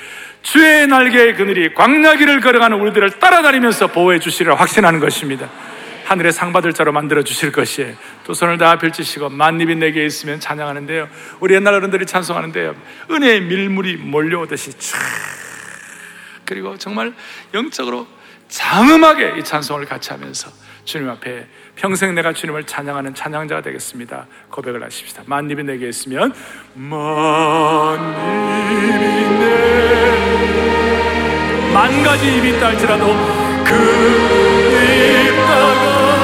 주의 0.41 0.87
날개의 0.87 1.35
그늘이 1.35 1.73
광야길을 1.73 2.41
걸어가는 2.41 2.79
우리들을 2.79 3.19
따라다니면서 3.19 3.87
보호해 3.87 4.19
주시리라 4.19 4.55
확신하는 4.55 4.99
것입니다. 4.99 5.49
하늘의 6.07 6.31
상 6.31 6.53
받을 6.53 6.71
자로 6.71 6.93
만들어 6.93 7.21
주실 7.21 7.51
것이에요. 7.51 7.93
두 8.23 8.33
손을 8.33 8.57
다 8.57 8.77
펼치시고 8.77 9.27
만입이 9.27 9.75
내게 9.75 10.05
있으면 10.05 10.39
찬양하는데요. 10.39 11.09
우리 11.41 11.55
옛날 11.55 11.73
어른들이 11.73 12.05
찬송하는데요. 12.05 12.75
은혜의 13.11 13.41
밀물이 13.41 13.97
몰려오듯이 13.97 14.71
쫙 14.79 14.97
그리고 16.45 16.77
정말 16.77 17.13
영적으로 17.53 18.07
장음하게 18.47 19.33
이 19.37 19.43
찬송을 19.43 19.85
같이 19.85 20.11
하면서 20.11 20.49
주님 20.85 21.09
앞에 21.09 21.45
평생 21.75 22.15
내가 22.15 22.31
주님을 22.31 22.63
찬양하는 22.63 23.13
찬양자가 23.13 23.61
되겠습니다. 23.61 24.27
고백을 24.49 24.81
하십시다. 24.85 25.23
만입이 25.25 25.61
내게 25.63 25.89
있으면 25.89 26.33
만입이 26.73 28.07
내만 31.73 32.01
가지 32.03 32.37
입이 32.37 32.51
있다 32.51 32.67
할지라도 32.67 33.07
그 33.65 34.96
입 35.57 36.16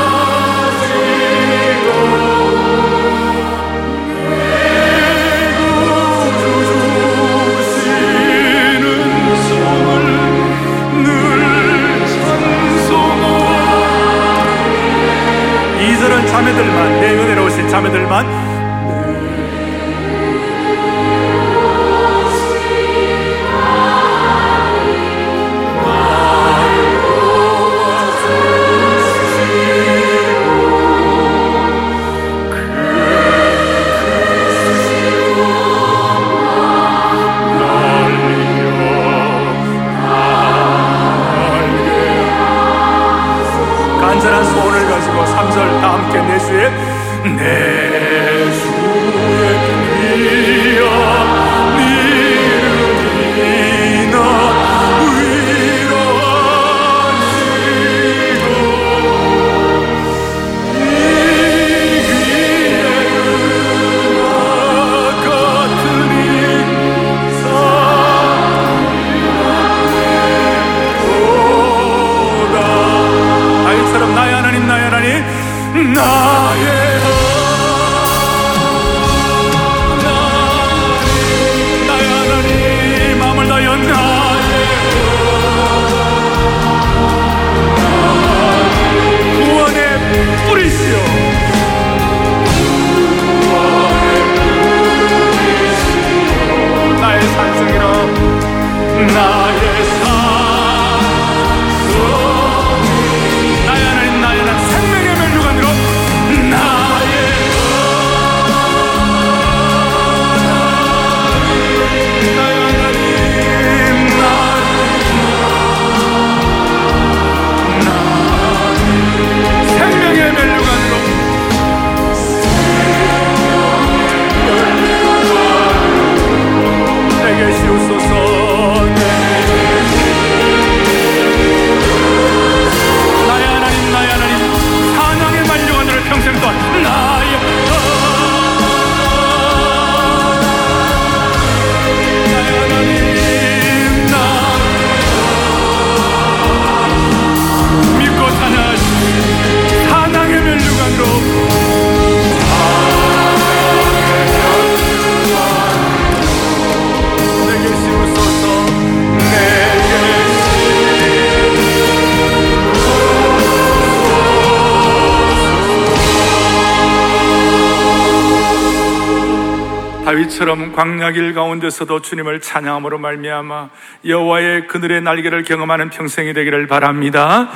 다윗처럼 170.43 170.73
광야길 170.73 171.33
가운데서도 171.33 172.01
주님을 172.01 172.41
찬양함으로 172.41 172.97
말미암아 172.99 173.69
여호와의 174.05 174.67
그늘의 174.67 175.01
날개를 175.01 175.43
경험하는 175.43 175.89
평생이 175.89 176.33
되기를 176.33 176.67
바랍니다. 176.67 177.49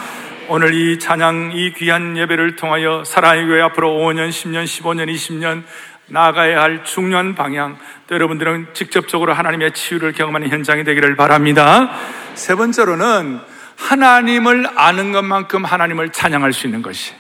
오늘 0.48 0.74
이 0.74 0.98
찬양 0.98 1.52
이 1.54 1.74
귀한 1.74 2.18
예배를 2.18 2.56
통하여 2.56 3.04
사랑의 3.06 3.46
교회 3.46 3.62
앞으로 3.62 3.90
5년, 3.90 4.30
10년, 4.30 4.64
15년, 4.64 5.14
20년 5.14 5.64
나가야 6.08 6.62
할 6.62 6.84
중요한 6.86 7.36
방향 7.36 7.78
또 8.08 8.16
여러분들은 8.16 8.68
직접적으로 8.74 9.34
하나님의 9.34 9.74
치유를 9.74 10.14
경험하는 10.14 10.50
현장이 10.50 10.84
되기를 10.84 11.16
바랍니다. 11.16 11.92
세 12.36 12.56
번째로는 12.56 13.40
하나님을 13.76 14.68
아는 14.76 15.12
것만큼 15.12 15.66
하나님을 15.66 16.12
찬양할 16.12 16.54
수 16.54 16.68
있는 16.68 16.82
것이 16.82 17.14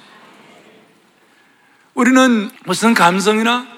우리는 1.93 2.49
무슨 2.63 2.93
감성이나 2.93 3.76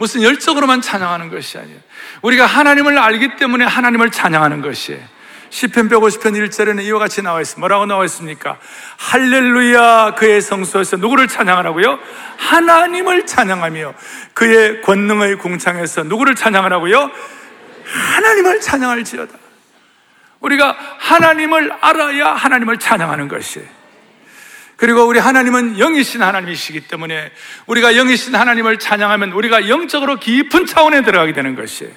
무슨 0.00 0.22
열정으로만 0.22 0.80
찬양하는 0.80 1.28
것이 1.28 1.58
아니에요. 1.58 1.78
우리가 2.22 2.46
하나님을 2.46 2.98
알기 2.98 3.36
때문에 3.36 3.66
하나님을 3.66 4.10
찬양하는 4.10 4.62
것이에요. 4.62 4.98
시편 5.50 5.90
150편 5.90 6.48
1절에는 6.48 6.82
이와 6.84 6.98
같이 6.98 7.20
나와 7.20 7.42
있습니다. 7.42 7.60
뭐라고 7.60 7.84
나와 7.84 8.06
있습니까? 8.06 8.58
할렐루야 8.96 10.14
그의 10.14 10.40
성소에서 10.40 10.96
누구를 10.96 11.28
찬양하라고요? 11.28 11.98
하나님을 12.38 13.26
찬양하며 13.26 13.94
그의 14.32 14.80
권능의 14.80 15.36
궁창에서 15.36 16.04
누구를 16.04 16.34
찬양하라고요? 16.34 17.10
하나님을 17.84 18.62
찬양할지어다. 18.62 19.38
우리가 20.40 20.78
하나님을 20.98 21.72
알아야 21.78 22.28
하나님을 22.32 22.78
찬양하는 22.78 23.28
것이에요. 23.28 23.79
그리고 24.80 25.06
우리 25.06 25.18
하나님은 25.18 25.76
영이신 25.76 26.22
하나님이시기 26.22 26.88
때문에 26.88 27.30
우리가 27.66 27.92
영이신 27.92 28.34
하나님을 28.34 28.78
찬양하면 28.78 29.32
우리가 29.32 29.68
영적으로 29.68 30.16
깊은 30.16 30.64
차원에 30.64 31.02
들어가게 31.02 31.34
되는 31.34 31.54
것이에요. 31.54 31.92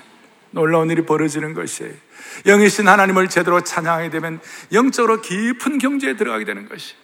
놀라운 0.51 0.89
일이 0.91 1.05
벌어지는 1.05 1.53
것이에요. 1.53 1.93
영이신 2.45 2.89
하나님을 2.89 3.29
제대로 3.29 3.61
찬양하게 3.61 4.09
되면 4.09 4.41
영적으로 4.73 5.21
깊은 5.21 5.77
경지에 5.77 6.17
들어가게 6.17 6.43
되는 6.43 6.67
것이에요. 6.67 7.01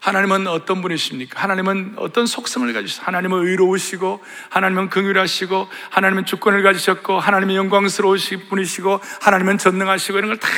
하나님은 0.00 0.46
어떤 0.46 0.80
분이십니까? 0.80 1.42
하나님은 1.42 1.96
어떤 1.96 2.24
속성을 2.24 2.72
가지시고 2.72 3.04
하나님은 3.04 3.46
의로우시고 3.46 4.24
하나님은 4.48 4.88
긍휼하시고 4.88 5.68
하나님은 5.90 6.24
주권을 6.24 6.62
가지셨고 6.62 7.20
하나님은 7.20 7.54
영광스러우신 7.54 8.48
분이시고 8.48 8.98
하나님은 9.20 9.58
전능하시고 9.58 10.16
이런 10.16 10.30
걸 10.30 10.38
다 10.38 10.48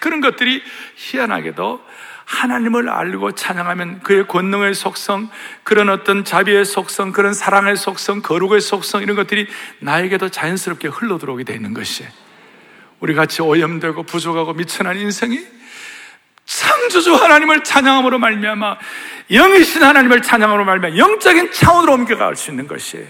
그런 0.00 0.22
것들이 0.22 0.62
희한하게도 0.94 1.84
하나님을 2.26 2.90
알고 2.90 3.32
찬양하면 3.32 4.00
그의 4.00 4.26
권능의 4.26 4.74
속성, 4.74 5.30
그런 5.62 5.88
어떤 5.88 6.24
자비의 6.24 6.64
속성, 6.64 7.12
그런 7.12 7.32
사랑의 7.32 7.76
속성, 7.76 8.20
거룩의 8.20 8.60
속성 8.60 9.02
이런 9.02 9.16
것들이 9.16 9.46
나에게도 9.78 10.28
자연스럽게 10.28 10.88
흘러 10.88 11.18
들어오게 11.18 11.44
되는 11.44 11.72
것이 11.72 12.04
우리 12.98 13.14
같이 13.14 13.42
오염되고 13.42 14.02
부족하고 14.02 14.54
미천한 14.54 14.96
인생이 14.96 15.38
창조주 16.44 17.14
하나님을 17.14 17.62
찬양함으로 17.62 18.18
말미암아 18.18 18.78
영이신 19.30 19.82
하나님을 19.82 20.22
찬양함으로 20.22 20.64
말미암아 20.64 20.98
영적인 20.98 21.52
차원으로 21.52 21.92
옮겨갈 21.92 22.34
수 22.34 22.50
있는 22.50 22.66
것이 22.66 23.06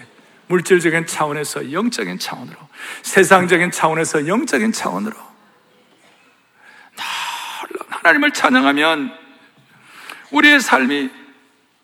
물질적인 0.49 1.07
차원에서 1.07 1.73
영적인 1.73 2.19
차원으로 2.19 2.57
세상적인 3.03 3.71
차원에서 3.71 4.27
영적인 4.27 4.73
차원으로 4.73 5.17
하나님을 8.07 8.31
찬양하면 8.31 9.13
우리의 10.31 10.61
삶이 10.61 11.11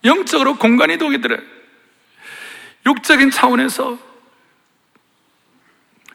영적으로 0.04 0.56
공간이 0.56 0.96
동이 0.96 1.20
들어요. 1.20 1.40
육적인 2.86 3.30
차원에서, 3.30 3.98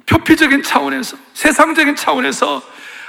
표피적인 0.05 0.63
차원에서, 0.63 1.17
세상적인 1.33 1.95
차원에서 1.97 2.61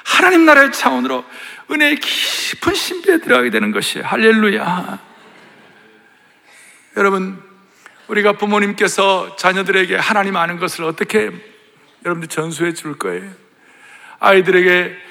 하나님 0.05 0.45
나라의 0.45 0.73
차원으로 0.73 1.25
은혜의 1.71 1.97
깊은 1.97 2.75
신비에 2.75 3.19
들어가게 3.19 3.51
되는 3.51 3.71
것이에요. 3.71 4.07
할렐루야. 4.07 4.99
여러분, 6.97 7.41
우리가 8.09 8.33
부모님께서 8.33 9.37
자녀들에게 9.37 9.97
하나님 9.97 10.37
아는 10.37 10.59
것을 10.59 10.85
어떻게 10.85 11.31
여러분들 12.05 12.29
전수해 12.29 12.73
줄 12.73 12.99
거예요? 12.99 13.31
아이들에게 14.19 15.08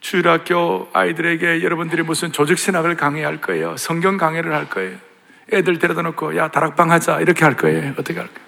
주일학교 0.00 0.88
아이들에게 0.92 1.62
여러분들이 1.62 2.02
무슨 2.02 2.32
조직신학을 2.32 2.96
강의할 2.96 3.40
거예요. 3.40 3.76
성경 3.76 4.16
강의를 4.16 4.54
할 4.54 4.68
거예요. 4.68 4.98
애들 5.52 5.78
데려다 5.78 6.02
놓고, 6.02 6.36
야, 6.36 6.48
다락방 6.48 6.90
하자. 6.90 7.20
이렇게 7.20 7.44
할 7.44 7.56
거예요. 7.56 7.94
어떻게 7.98 8.18
할까요? 8.18 8.44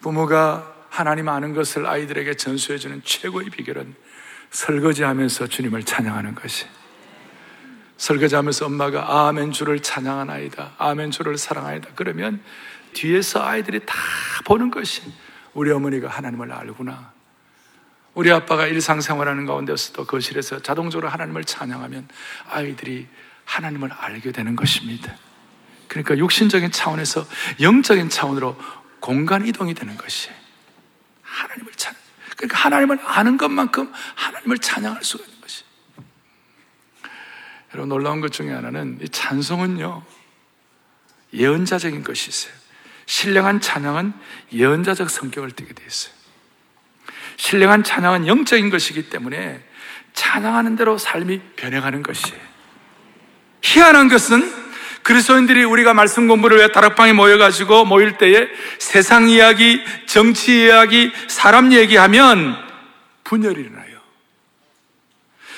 부모가 0.00 0.74
하나님 0.88 1.28
아는 1.28 1.52
것을 1.54 1.86
아이들에게 1.86 2.34
전수해주는 2.34 3.02
최고의 3.04 3.50
비결은 3.50 3.94
설거지 4.50 5.02
하면서 5.02 5.46
주님을 5.46 5.84
찬양하는 5.84 6.34
것이. 6.34 6.66
설거지 7.98 8.36
하면서 8.36 8.64
엄마가 8.64 9.26
아멘 9.28 9.52
주를 9.52 9.80
찬양한 9.80 10.30
아이다. 10.30 10.72
아멘 10.78 11.10
주를 11.10 11.36
사랑하이다. 11.36 11.90
그러면 11.96 12.40
뒤에서 12.94 13.44
아이들이 13.44 13.80
다 13.84 13.94
보는 14.46 14.70
것이 14.70 15.02
우리 15.52 15.70
어머니가 15.72 16.08
하나님을 16.08 16.52
알구나. 16.52 17.17
우리 18.18 18.32
아빠가 18.32 18.66
일상생활하는 18.66 19.46
가운데서도 19.46 20.04
거실에서 20.04 20.60
자동적으로 20.60 21.08
하나님을 21.08 21.44
찬양하면 21.44 22.08
아이들이 22.48 23.06
하나님을 23.44 23.92
알게 23.92 24.32
되는 24.32 24.56
것입니다. 24.56 25.14
그러니까 25.86 26.18
육신적인 26.18 26.72
차원에서 26.72 27.24
영적인 27.60 28.08
차원으로 28.10 28.60
공간 28.98 29.46
이동이 29.46 29.72
되는 29.72 29.96
것이 29.96 30.30
하나님을 31.22 31.72
찬양. 31.74 31.96
그러니까 32.36 32.58
하나님을 32.58 32.98
아는 33.04 33.36
것만큼 33.36 33.92
하나님을 34.16 34.58
찬양할 34.58 35.04
수가 35.04 35.22
있는 35.22 35.40
것이. 35.40 35.62
여러분 37.72 37.88
놀라운 37.88 38.20
것 38.20 38.32
중에 38.32 38.50
하나는 38.50 38.98
이 39.00 39.08
찬송은요 39.08 40.04
예언자적인 41.34 42.02
것이 42.02 42.30
있어요. 42.30 42.52
신령한 43.06 43.60
찬양은 43.60 44.12
예언자적 44.52 45.08
성격을 45.08 45.52
띠게 45.52 45.74
되어 45.74 45.86
있어요. 45.86 46.17
신령한 47.38 47.84
찬양은 47.84 48.26
영적인 48.26 48.68
것이기 48.68 49.08
때문에 49.08 49.60
찬양하는 50.12 50.76
대로 50.76 50.98
삶이 50.98 51.40
변해가는 51.56 52.02
것이에요. 52.02 52.40
희한한 53.62 54.08
것은 54.08 54.68
그리스도인들이 55.02 55.64
우리가 55.64 55.94
말씀 55.94 56.28
공부를 56.28 56.58
왜 56.58 56.68
다락방에 56.68 57.14
모여가지고 57.14 57.86
모일 57.86 58.18
때에 58.18 58.48
세상 58.78 59.28
이야기, 59.28 59.82
정치 60.06 60.64
이야기, 60.64 61.12
사람 61.28 61.72
얘기하면 61.72 62.56
분열이 63.24 63.60
일어나요. 63.60 63.98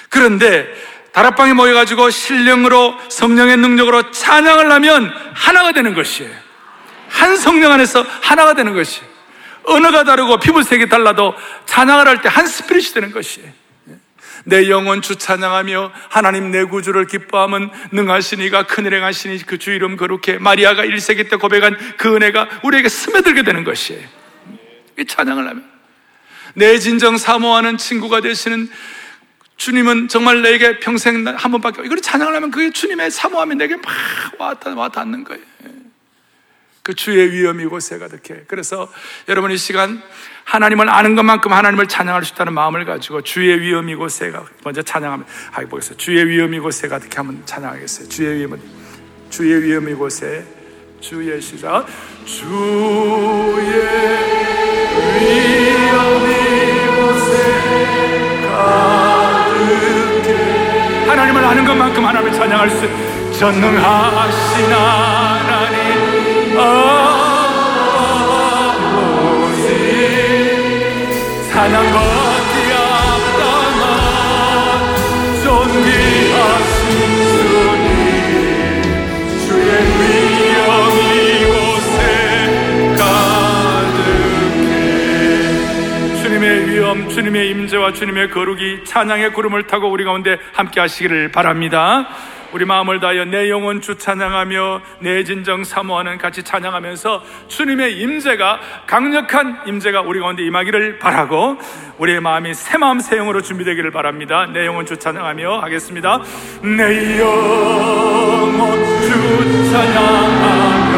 그런데 0.09 0.69
다락방에 1.13 1.55
모여가지고 1.55 2.11
신령으로 2.11 2.97
성령의 3.09 3.57
능력으로 3.57 4.11
찬양을 4.13 4.71
하면 4.71 5.13
하나가 5.35 5.73
되는 5.73 5.95
것이에요. 5.95 6.31
한 7.09 7.37
성령 7.37 7.73
안에서 7.73 8.05
하나가 8.21 8.55
되는 8.55 8.75
것이에요. 8.75 9.10
언어가 9.65 10.05
다르고 10.05 10.39
피부색이 10.39 10.89
달라도 10.89 11.35
찬양을 11.67 12.07
할 12.09 12.23
때 12.23 12.29
한 12.29 12.47
스피릿이 12.47 12.95
되는 12.95 13.11
것이에요. 13.13 13.49
내 14.45 14.71
영혼 14.71 15.03
주 15.03 15.17
찬양하며 15.17 15.93
하나님 16.09 16.51
내 16.51 16.65
구주를 16.65 17.07
기뻐하면 17.07 17.71
능하시니가 17.93 18.63
큰일 18.65 18.95
행하시니 18.95 19.45
그 19.47 19.59
주 19.59 19.71
이름 19.71 19.97
거룩해 19.97 20.39
마리아가 20.39 20.83
1세기 20.85 21.29
때 21.29 21.37
고백한 21.37 21.77
그 21.99 22.15
은혜가 22.17 22.49
우리에게 22.63 22.89
스며들게 22.89 23.43
되는 23.43 23.65
것이에요. 23.65 24.03
이 24.99 25.05
찬양을 25.05 25.47
하면 25.47 25.71
내 26.55 26.79
진정 26.79 27.17
사모하는 27.19 27.77
친구가 27.77 28.23
되시는 28.23 28.71
주님은 29.57 30.09
정말 30.09 30.41
내게 30.41 30.81
평생 30.81 31.27
한 31.29 31.53
번밖에 31.53 31.83
이걸 31.85 32.01
찬양을 32.01 32.35
하면 32.37 32.51
그게 32.51 32.71
주님의 32.71 33.11
사모함이 33.11 33.57
내게 33.57 33.77
막 33.77 33.85
와닿, 34.39 34.75
와닿는 34.77 35.23
거예요. 35.25 35.43
그 36.83 36.95
주의 36.95 37.31
위엄이 37.31 37.67
곳에 37.67 37.99
가득해. 37.99 38.45
그래서 38.47 38.89
여러분 39.29 39.51
이 39.51 39.57
시간 39.57 40.03
하나님을 40.45 40.89
아는 40.89 41.15
것만큼 41.15 41.53
하나님을 41.53 41.87
찬양할 41.89 42.25
수 42.25 42.33
있다는 42.33 42.55
마음을 42.55 42.85
가지고 42.85 43.23
주의 43.23 43.61
위엄이 43.61 43.95
곳에 43.95 44.31
가 44.31 44.45
먼저 44.65 44.83
찬양하면 44.83 45.27
하기 45.53 45.69
보겠어요. 45.69 45.97
주의 45.97 46.27
위엄이 46.27 46.59
곳에 46.59 46.89
가득해 46.89 47.11
한번 47.17 47.43
찬양하겠어요. 47.45 48.09
주의 48.09 48.39
위엄은 48.39 48.61
주의 49.29 49.63
위엄이 49.63 49.95
곳에 49.95 50.45
주의 51.01 51.41
시작 51.41 51.87
주의 52.25 52.45
위엄이 55.21 56.87
곳에 56.97 58.43
가득해 59.23 60.35
하나님을 61.07 61.45
아는 61.45 61.65
것만큼 61.65 62.05
하나님을 62.05 62.33
찬양할 62.33 62.71
수 62.71 62.89
전능하신 63.39 64.73
하나님 64.73 65.30
주님의 86.23 86.69
위엄 86.69 87.09
주님의 87.09 87.51
임재와 87.51 87.93
주님의 87.93 88.31
거룩이 88.31 88.85
찬양의 88.85 89.33
구름을 89.35 89.67
타고 89.67 89.89
우리 89.89 90.05
가운데 90.05 90.39
함께 90.53 90.81
하시기를 90.81 91.31
바랍니다. 91.31 92.09
우리 92.53 92.65
마음을 92.65 92.99
다하여 92.99 93.27
내 93.27 93.49
영혼 93.49 93.81
주 93.81 93.97
찬양하며 93.97 94.81
내 95.01 95.23
진정 95.25 95.63
사모하는 95.63 96.19
같이 96.19 96.43
찬양하면서 96.43 97.23
주님의 97.49 97.99
임재가 98.01 98.61
강력한 98.87 99.61
임재가 99.67 100.01
우리 100.03 100.19
가운데 100.21 100.43
임하기를 100.45 100.99
바라고 100.99 101.59
우리의 101.99 102.21
마음이 102.21 102.53
새 102.55 102.77
마음 102.77 102.99
새 102.99 103.17
영으로 103.17 103.41
준비되기를 103.43 103.93
바랍니다. 103.93 104.47
내 104.47 104.67
영혼 104.67 104.85
주 104.85 104.97
찬양하며 104.97 105.61
하겠습니다. 105.61 106.21
내 106.63 107.21
영혼 107.21 108.85
주 109.03 109.71
찬양하며 109.71 110.91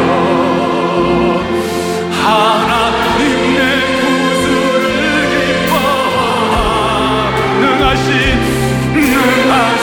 기뻐하 5.29 7.29
능하신 7.59 8.11
능하신 8.95 9.82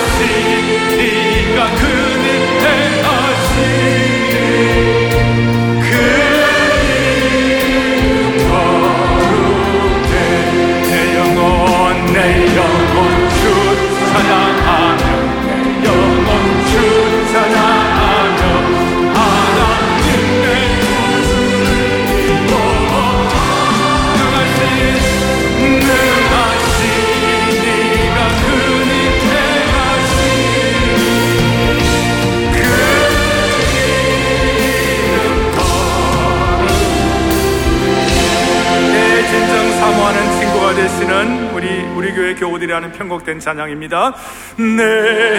편곡된 43.31 43.39
찬양입니다. 43.39 44.15
내 44.57 45.30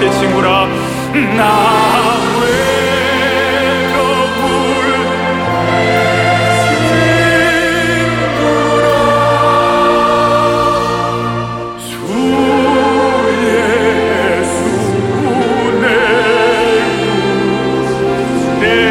때 0.00 0.10
친구라. 0.18 0.66
나 1.36 1.90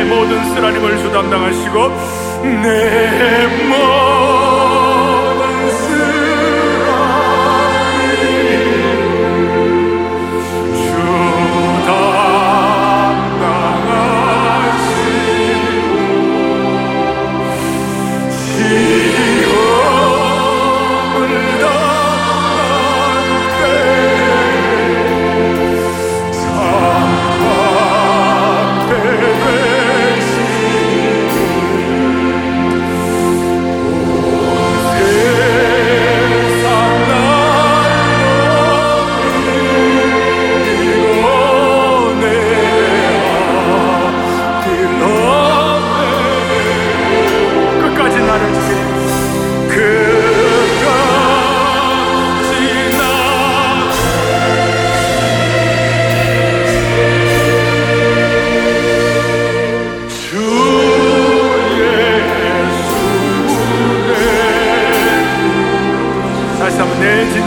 모든 0.07 0.43
쓰라림을 0.53 0.97
주 0.97 1.11
담당하시고 1.11 1.89
내모 2.43 3.98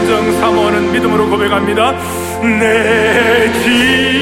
진정 0.03 0.33
사모하는 0.33 0.91
믿음으로 0.91 1.29
고백합니다. 1.29 1.93
내진 2.41 4.12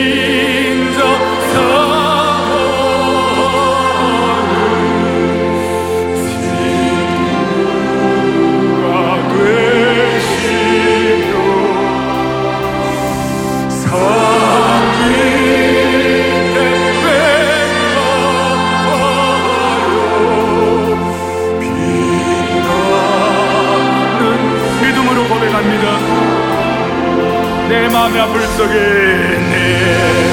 내 28.11 28.17
마음이 28.17 28.19
아플 28.19 28.41
적에 28.57 28.73
내 28.73 30.30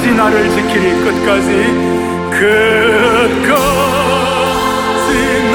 끝까지 0.00 0.14
나를 0.14 0.48
지키리 0.48 0.94
끝까지 1.04 1.50
끝까지 2.30 3.50
나. 5.52 5.54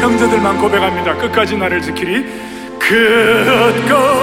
형제들만 0.00 0.58
고백합니다. 0.58 1.16
끝까지 1.16 1.56
나를 1.56 1.80
지키리. 1.80 2.26
끝까지. 2.78 4.17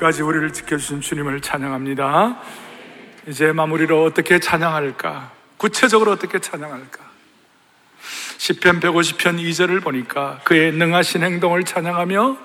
끝까지 0.00 0.22
우리를 0.22 0.52
지켜주신 0.52 1.02
주님을 1.02 1.42
찬양합니다. 1.42 2.40
이제 3.28 3.52
마무리로 3.52 4.02
어떻게 4.02 4.40
찬양할까? 4.40 5.30
구체적으로 5.58 6.12
어떻게 6.12 6.38
찬양할까? 6.38 7.10
시편 8.38 8.80
150편 8.80 9.38
2절을 9.38 9.82
보니까 9.82 10.40
그의 10.44 10.72
능하신 10.72 11.22
행동을 11.22 11.64
찬양하며 11.64 12.38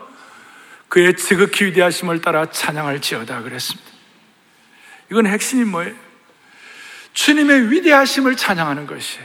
그의 0.89 1.15
지극히 1.15 1.65
위대하심을 1.65 2.21
따라 2.21 2.45
찬양할지어다 2.51 3.41
그랬습니다. 3.41 3.89
이건 5.09 5.25
핵심이 5.27 5.63
뭐예요? 5.63 5.95
주님의 7.13 7.71
위대하심을 7.71 8.35
찬양하는 8.35 8.85
것이 8.85 9.19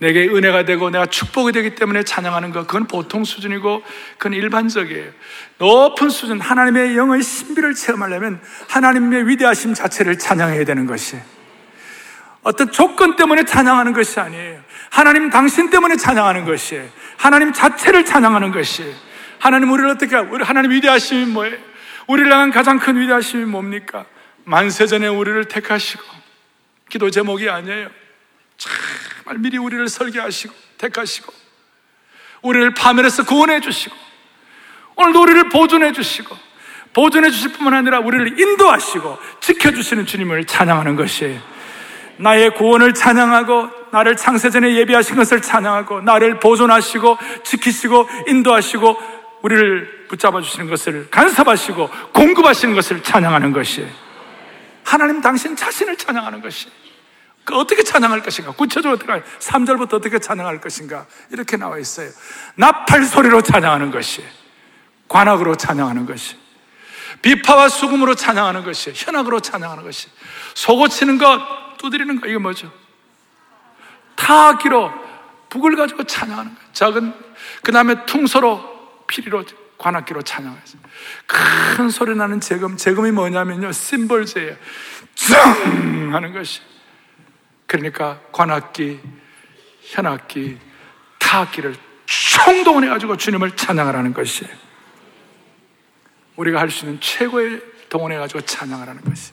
내게 0.00 0.26
은혜가 0.28 0.64
되고 0.64 0.88
내가 0.88 1.04
축복이 1.04 1.52
되기 1.52 1.74
때문에 1.74 2.02
찬양하는 2.02 2.52
것 2.52 2.66
그건 2.66 2.86
보통 2.86 3.22
수준이고 3.22 3.82
그건 4.16 4.32
일반적이에요. 4.32 5.10
높은 5.58 6.08
수준 6.08 6.40
하나님의 6.40 6.96
영의 6.96 7.22
신비를 7.22 7.74
체험하려면 7.74 8.40
하나님의 8.68 9.28
위대하심 9.28 9.74
자체를 9.74 10.18
찬양해야 10.18 10.64
되는 10.64 10.86
것이 10.86 11.18
어떤 12.42 12.72
조건 12.72 13.16
때문에 13.16 13.44
찬양하는 13.44 13.92
것이 13.92 14.18
아니에요. 14.18 14.62
하나님 14.88 15.28
당신 15.28 15.68
때문에 15.68 15.96
찬양하는 15.96 16.46
것이 16.46 16.80
하나님 17.18 17.52
자체를 17.52 18.06
찬양하는 18.06 18.52
것이 18.52 18.94
하나님 19.38 19.70
우리를 19.70 19.90
어떻게 19.90 20.16
우리 20.16 20.42
하나님 20.42 20.70
위대하심이 20.70 21.26
뭐예요? 21.26 21.58
우리를 22.06 22.32
향한 22.32 22.50
가장 22.50 22.78
큰 22.78 22.98
위대하심이 22.98 23.44
뭡니까? 23.44 24.06
만세전에 24.44 25.08
우리를 25.08 25.44
택하시고 25.44 26.02
기도 26.88 27.10
제목이 27.10 27.50
아니에요. 27.50 28.00
정말 28.60 29.38
미리 29.38 29.56
우리를 29.56 29.88
설계하시고 29.88 30.54
택하시고 30.76 31.32
우리를 32.42 32.74
파멸해서 32.74 33.24
구원해 33.24 33.60
주시고 33.60 33.96
오늘도 34.96 35.22
우리를 35.22 35.48
보존해 35.48 35.92
주시고 35.92 36.36
보존해 36.92 37.30
주실 37.30 37.52
뿐만 37.52 37.74
아니라 37.74 38.00
우리를 38.00 38.38
인도하시고 38.38 39.18
지켜주시는 39.40 40.04
주님을 40.04 40.44
찬양하는 40.44 40.96
것이 40.96 41.40
나의 42.18 42.54
구원을 42.54 42.92
찬양하고 42.92 43.70
나를 43.92 44.16
창세전에 44.16 44.74
예비하신 44.74 45.16
것을 45.16 45.40
찬양하고 45.40 46.02
나를 46.02 46.38
보존하시고 46.38 47.18
지키시고 47.44 48.08
인도하시고 48.28 49.20
우리를 49.40 50.06
붙잡아 50.08 50.42
주시는 50.42 50.68
것을 50.68 51.08
간섭하시고 51.10 51.88
공급하시는 52.12 52.74
것을 52.74 53.02
찬양하는 53.02 53.52
것이 53.52 53.86
하나님 54.84 55.22
당신 55.22 55.56
자신을 55.56 55.96
찬양하는 55.96 56.42
것이 56.42 56.68
그 57.44 57.54
어떻게 57.56 57.82
찬양할 57.82 58.22
것인가? 58.22 58.52
구체적으로 58.52 58.94
어떻게 58.94 59.12
3절부터 59.38 59.94
어떻게 59.94 60.18
찬양할 60.18 60.60
것인가? 60.60 61.06
이렇게 61.30 61.56
나와 61.56 61.78
있어요. 61.78 62.10
나팔 62.56 63.04
소리로 63.04 63.42
찬양하는 63.42 63.90
것이 63.90 64.24
관악으로 65.08 65.56
찬양하는 65.56 66.06
것이 66.06 66.36
비파와 67.22 67.68
수금으로 67.68 68.14
찬양하는 68.14 68.64
것이 68.64 68.92
현악으로 68.94 69.40
찬양하는 69.40 69.82
것이 69.84 70.08
속고치는 70.54 71.18
것 71.18 71.40
두드리는 71.78 72.20
것 72.20 72.28
이게 72.28 72.38
뭐죠? 72.38 72.72
타악기로 74.14 74.92
북을 75.48 75.76
가지고 75.76 76.04
찬양하는 76.04 76.54
것 76.54 76.60
작은 76.72 77.12
그 77.62 77.72
다음에 77.72 78.06
퉁소로 78.06 79.04
피리로 79.08 79.44
관악기로 79.76 80.22
찬양하죠. 80.22 80.78
큰 81.26 81.90
소리 81.90 82.14
나는 82.14 82.40
재금 82.40 82.76
재금이 82.76 83.10
뭐냐면요 83.10 83.72
심벌제예요. 83.72 84.54
짱 85.14 86.14
하는 86.14 86.32
것이 86.32 86.60
그러니까 87.70 88.20
관악기, 88.32 88.98
현악기, 89.82 90.58
타악기를 91.20 91.76
총동원해 92.04 92.88
가지고 92.88 93.16
주님을 93.16 93.54
찬양하라는 93.54 94.12
것이에요. 94.12 94.52
우리가 96.34 96.58
할 96.58 96.68
수 96.68 96.84
있는 96.84 97.00
최고의 97.00 97.62
동원해 97.88 98.16
가지고 98.16 98.40
찬양을 98.40 98.88
하는 98.88 99.00
것이. 99.04 99.30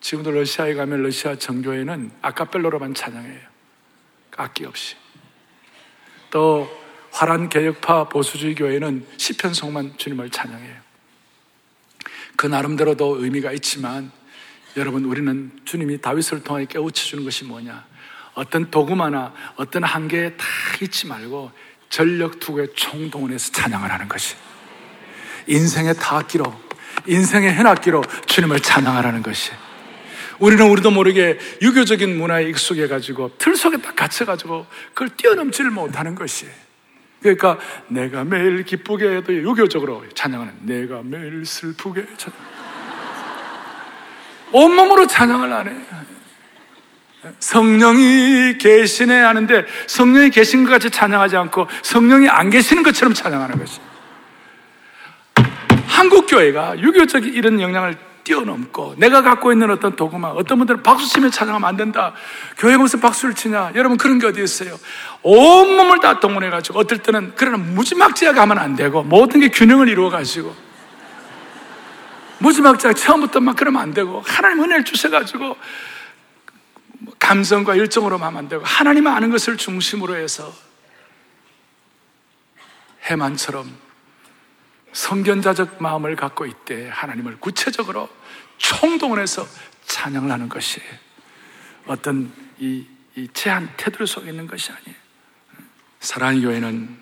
지금도 0.00 0.30
러시아에 0.30 0.72
가면 0.72 1.02
러시아 1.02 1.36
정교회는 1.36 2.10
아카펠로로만 2.22 2.94
찬양해요. 2.94 3.40
악기 4.38 4.64
없이. 4.64 4.96
또 6.30 6.70
화란 7.12 7.50
개혁파 7.50 8.08
보수주의 8.08 8.54
교회는 8.54 9.06
시편송만 9.18 9.98
주님을 9.98 10.30
찬양해요. 10.30 10.80
그 12.36 12.46
나름대로도 12.46 13.22
의미가 13.22 13.52
있지만 13.52 14.10
여러분 14.76 15.04
우리는 15.04 15.52
주님이 15.64 16.00
다윗을 16.00 16.42
통해 16.42 16.66
깨우쳐 16.68 17.04
주는 17.04 17.24
것이 17.24 17.44
뭐냐? 17.44 17.84
어떤 18.34 18.70
도구마나 18.70 19.32
어떤 19.56 19.84
한계에 19.84 20.30
다 20.36 20.44
있지 20.80 21.06
말고 21.06 21.52
전력 21.88 22.40
투구에 22.40 22.66
총동원해서 22.74 23.52
찬양을 23.52 23.90
하는 23.90 24.08
것이. 24.08 24.34
인생의 25.46 25.94
타악기로 25.94 26.44
인생의 27.06 27.54
현악기로 27.54 28.02
주님을 28.26 28.60
찬양하라는 28.60 29.22
것이. 29.22 29.52
우리는 30.40 30.68
우리도 30.68 30.90
모르게 30.90 31.38
유교적인 31.62 32.18
문화에 32.18 32.48
익숙해 32.48 32.88
가지고 32.88 33.30
틀 33.38 33.56
속에 33.56 33.76
딱 33.76 33.94
갇혀 33.94 34.24
가지고 34.24 34.66
그걸 34.88 35.10
뛰어넘지를 35.10 35.70
못하는 35.70 36.16
것이. 36.16 36.46
그러니까 37.22 37.58
내가 37.86 38.24
매일 38.24 38.64
기쁘게 38.64 39.16
해도 39.16 39.32
유교적으로 39.32 40.04
찬양하는 40.14 40.54
내가 40.62 41.02
매일 41.04 41.46
슬프게 41.46 42.06
찬양 42.16 42.53
온몸으로 44.52 45.06
찬양을 45.06 45.52
안 45.52 45.68
해. 45.68 45.72
성령이 47.38 48.58
계시네 48.58 49.18
하는데 49.20 49.64
성령이 49.86 50.30
계신 50.30 50.64
것 50.64 50.72
같이 50.72 50.90
찬양하지 50.90 51.36
않고 51.36 51.66
성령이 51.82 52.28
안 52.28 52.50
계시는 52.50 52.82
것처럼 52.82 53.14
찬양하는 53.14 53.58
것이. 53.58 53.80
한국 55.86 56.26
교회가 56.26 56.78
유교적인 56.78 57.32
이런 57.32 57.60
영향을 57.60 57.96
뛰어넘고 58.24 58.94
내가 58.96 59.22
갖고 59.22 59.52
있는 59.52 59.70
어떤 59.70 59.94
도구만 59.94 60.32
어떤 60.32 60.58
분들은 60.58 60.82
박수 60.82 61.08
치며 61.08 61.30
찬양하면 61.30 61.68
안 61.68 61.76
된다. 61.76 62.14
교회 62.58 62.76
무슨 62.76 63.00
박수를 63.00 63.34
치냐? 63.34 63.72
여러분 63.74 63.96
그런 63.98 64.18
게 64.18 64.26
어디 64.26 64.42
있어요? 64.42 64.78
온 65.22 65.76
몸을 65.76 66.00
다 66.00 66.20
동원해 66.20 66.50
가지고 66.50 66.80
어떨 66.80 66.98
때는 66.98 67.32
그러나 67.36 67.58
무지막지하게 67.58 68.40
하면 68.40 68.58
안 68.58 68.76
되고 68.76 69.02
모든 69.02 69.40
게 69.40 69.48
균형을 69.48 69.88
이루어 69.88 70.10
가지고 70.10 70.54
무지막지하게 72.44 72.98
처음부터 73.00 73.40
막 73.40 73.56
그러면 73.56 73.80
안 73.80 73.94
되고 73.94 74.20
하나님 74.20 74.62
은혜를 74.62 74.84
주셔가지고 74.84 75.56
감성과 77.18 77.74
일정으로만 77.74 78.28
하면 78.28 78.38
안 78.38 78.48
되고 78.48 78.62
하나님 78.64 79.06
아는 79.06 79.30
것을 79.30 79.56
중심으로 79.56 80.16
해서 80.16 80.54
해만처럼 83.04 83.74
성견자적 84.92 85.82
마음을 85.82 86.16
갖고 86.16 86.46
있대 86.46 86.88
하나님을 86.92 87.40
구체적으로 87.40 88.08
총동원해서 88.58 89.46
찬양을 89.86 90.30
하는 90.30 90.48
것이 90.48 90.80
어떤 91.86 92.32
이, 92.58 92.86
이 93.16 93.28
제한 93.32 93.70
태도를 93.76 94.06
속에 94.06 94.30
있는 94.30 94.46
것이 94.46 94.70
아니에요. 94.70 94.96
사랑의 96.00 96.42
교회는 96.42 96.96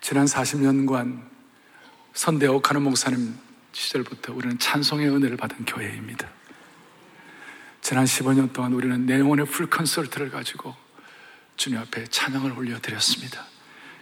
지난 0.00 0.24
40년간 0.24 1.22
선대옥 2.14 2.68
하는 2.68 2.82
목사님 2.82 3.49
시절부터 3.72 4.32
우리는 4.34 4.58
찬송의 4.58 5.08
은혜를 5.08 5.36
받은 5.36 5.64
교회입니다. 5.64 6.28
지난 7.80 8.04
15년 8.04 8.52
동안 8.52 8.72
우리는 8.72 9.06
내 9.06 9.18
영혼의 9.18 9.46
풀 9.46 9.68
컨설트를 9.68 10.30
가지고 10.30 10.74
주님 11.56 11.78
앞에 11.78 12.04
찬양을 12.04 12.52
올려드렸습니다. 12.52 13.46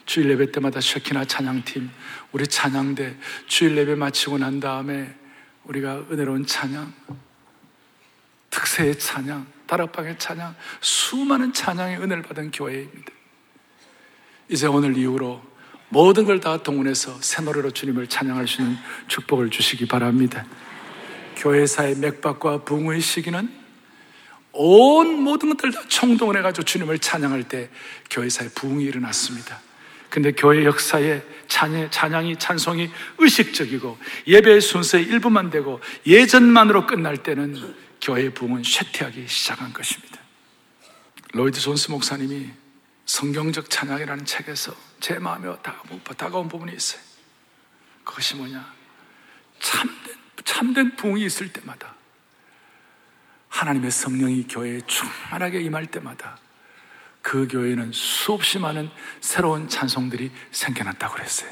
주일 0.07 0.31
예배 0.31 0.53
때마다 0.53 0.81
셔키나 0.81 1.27
찬양팀, 1.27 1.91
우리 2.33 2.47
찬양대 2.47 3.17
주일 3.47 3.77
예배 3.77 3.95
마치고 3.95 4.39
난 4.39 4.59
다음에 4.59 5.15
우리가 5.65 6.07
은혜로운 6.11 6.47
찬양, 6.47 6.93
특세의 8.49 8.99
찬양, 8.99 9.47
다락방의 9.67 10.19
찬양, 10.19 10.57
수많은 10.81 11.53
찬양의 11.53 11.99
은혜를 11.99 12.23
받은 12.23 12.53
교회입니다. 12.53 13.13
이제 14.49 14.67
오늘 14.67 14.97
이후로 14.97 15.43
모든 15.91 16.25
걸 16.25 16.41
다 16.41 16.63
동원해서 16.63 17.17
새 17.21 17.43
노래로 17.43 17.71
주님을 17.71 18.07
찬양할 18.09 18.47
수 18.47 18.63
있는 18.63 18.77
축복을 19.09 19.51
주시기 19.51 19.87
바랍니다. 19.87 20.47
교회사의 21.37 21.97
맥박과 21.97 22.65
붕의 22.65 23.01
시기는 23.01 23.49
온 24.53 25.23
모든 25.23 25.51
것들 25.51 25.73
다 25.73 25.83
총동원해가지고 25.89 26.65
주님을 26.65 26.99
찬양할 26.99 27.45
때 27.45 27.71
교회사의 28.11 28.51
부흥이 28.55 28.85
일어났습니다. 28.85 29.61
근데 30.11 30.33
교회 30.33 30.65
역사에 30.65 31.23
찬양, 31.49 32.27
이 32.27 32.37
찬송이 32.37 32.91
의식적이고 33.19 33.99
예배의 34.27 34.61
순서의 34.61 35.05
일부만 35.05 35.51
되고 35.51 35.81
예전만으로 36.07 36.87
끝날 36.87 37.19
때는 37.19 37.75
교회의 38.01 38.31
부흥은 38.35 38.63
쇠퇴하기 38.65 39.27
시작한 39.29 39.73
것입니다. 39.73 40.19
로이드 41.33 41.61
존스 41.61 41.91
목사님이 41.91 42.49
성경적 43.09 43.71
찬양이라는 43.71 44.27
책에서 44.27 44.75
제 45.01 45.19
마음에 45.19 45.51
다가온 46.17 46.47
부분이 46.47 46.75
있어요. 46.75 47.01
그것이 48.05 48.37
뭐냐? 48.37 48.71
참된, 49.61 50.15
참된 50.45 50.95
부흥이 50.97 51.25
있을 51.25 51.51
때마다 51.51 51.95
하나님의 53.49 53.91
성령이 53.91 54.47
교회에 54.47 54.83
충만하게 54.87 55.63
임할 55.63 55.87
때마다 55.87 56.37
그 57.23 57.49
교회는 57.49 57.93
수없이 57.93 58.59
많은 58.59 58.91
새로운 59.23 59.71
찬송들이 59.71 60.31
생겨났다고 60.51 61.15
그랬어요. 61.15 61.51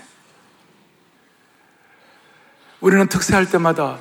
우리는 2.80 3.08
특세할 3.08 3.48
때마다 3.48 3.98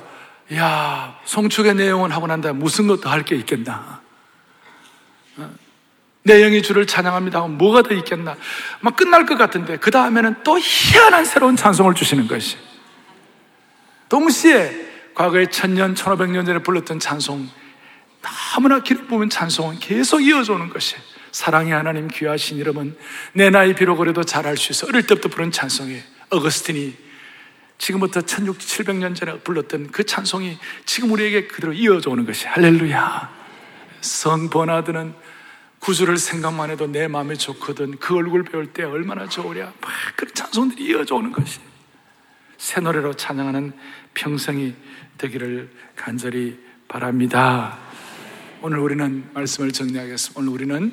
야 0.54 1.18
송축의 1.24 1.74
내용은 1.74 2.12
하고 2.12 2.26
난 2.26 2.42
다음에 2.42 2.58
무슨 2.58 2.86
것도 2.86 3.08
할 3.08 3.24
게 3.24 3.34
있겠나 3.34 4.02
어? 4.02 4.05
내 6.26 6.40
영이 6.40 6.60
주를 6.60 6.88
찬양합니다. 6.88 7.40
뭐가 7.46 7.82
더 7.82 7.94
있겠나? 7.94 8.36
막 8.80 8.96
끝날 8.96 9.26
것 9.26 9.38
같은데 9.38 9.76
그 9.76 9.92
다음에는 9.92 10.42
또 10.42 10.58
희한한 10.58 11.24
새로운 11.24 11.54
찬송을 11.54 11.94
주시는 11.94 12.26
것이. 12.26 12.56
동시에 14.08 14.86
과거에 15.14 15.46
천년, 15.46 15.94
천오백 15.94 16.30
년 16.30 16.44
전에 16.44 16.58
불렀던 16.58 16.98
찬송 16.98 17.48
너무나 18.54 18.82
보면 19.08 19.30
찬송은 19.30 19.78
계속 19.78 20.20
이어져 20.20 20.54
오는 20.54 20.68
것이 20.68 20.96
사랑의 21.30 21.72
하나님 21.72 22.08
귀하신 22.08 22.58
이름은 22.58 22.96
내 23.32 23.48
나이 23.50 23.74
비록 23.74 23.96
그래도 23.96 24.24
잘할 24.24 24.56
수 24.56 24.72
있어 24.72 24.88
어릴 24.88 25.06
때부터 25.06 25.28
부른 25.28 25.52
찬송이 25.52 26.00
어거스틴이 26.30 26.96
지금부터 27.78 28.22
1600, 28.22 28.60
700년 28.60 29.14
전에 29.14 29.38
불렀던 29.40 29.92
그 29.92 30.04
찬송이 30.04 30.58
지금 30.86 31.12
우리에게 31.12 31.46
그대로 31.46 31.72
이어져 31.72 32.10
오는 32.10 32.26
것이 32.26 32.46
할렐루야. 32.46 33.36
성 34.00 34.50
버나드는 34.50 35.14
구주를 35.86 36.16
생각만 36.16 36.70
해도 36.70 36.88
내 36.88 37.06
마음이 37.06 37.38
좋거든. 37.38 37.98
그 37.98 38.16
얼굴 38.16 38.42
배울 38.42 38.72
때 38.72 38.82
얼마나 38.82 39.28
좋으랴. 39.28 39.66
막 39.66 39.92
그런 40.16 40.34
찬송들이 40.34 40.84
이어져 40.84 41.14
오는 41.14 41.30
것이. 41.30 41.60
새 42.58 42.80
노래로 42.80 43.14
찬양하는 43.14 43.72
평생이 44.12 44.74
되기를 45.16 45.70
간절히 45.94 46.58
바랍니다. 46.88 47.78
오늘 48.62 48.80
우리는 48.80 49.30
말씀을 49.32 49.70
정리하겠습니다. 49.70 50.40
오늘 50.40 50.52
우리는 50.54 50.92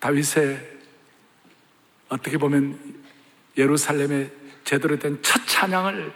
다윗의 0.00 0.78
어떻게 2.10 2.36
보면 2.36 2.78
예루살렘의 3.56 4.30
제대로 4.64 4.98
된 4.98 5.18
첫 5.22 5.40
찬양을 5.46 6.12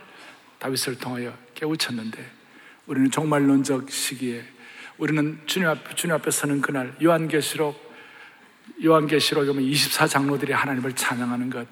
다윗을 0.58 0.98
통하여 0.98 1.34
깨우쳤는데 1.54 2.30
우리는 2.84 3.10
종말론적 3.10 3.90
시기에 3.90 4.44
우리는 5.00 5.40
주님 5.46 5.66
앞 5.66 5.96
주님 5.96 6.14
앞에 6.14 6.30
서는 6.30 6.60
그날 6.60 6.94
요한계시록 7.02 7.90
요한계시록에 8.84 9.46
보면 9.46 9.64
24장로들이 9.64 10.50
하나님을 10.50 10.92
찬양하는 10.92 11.48
것 11.48 11.66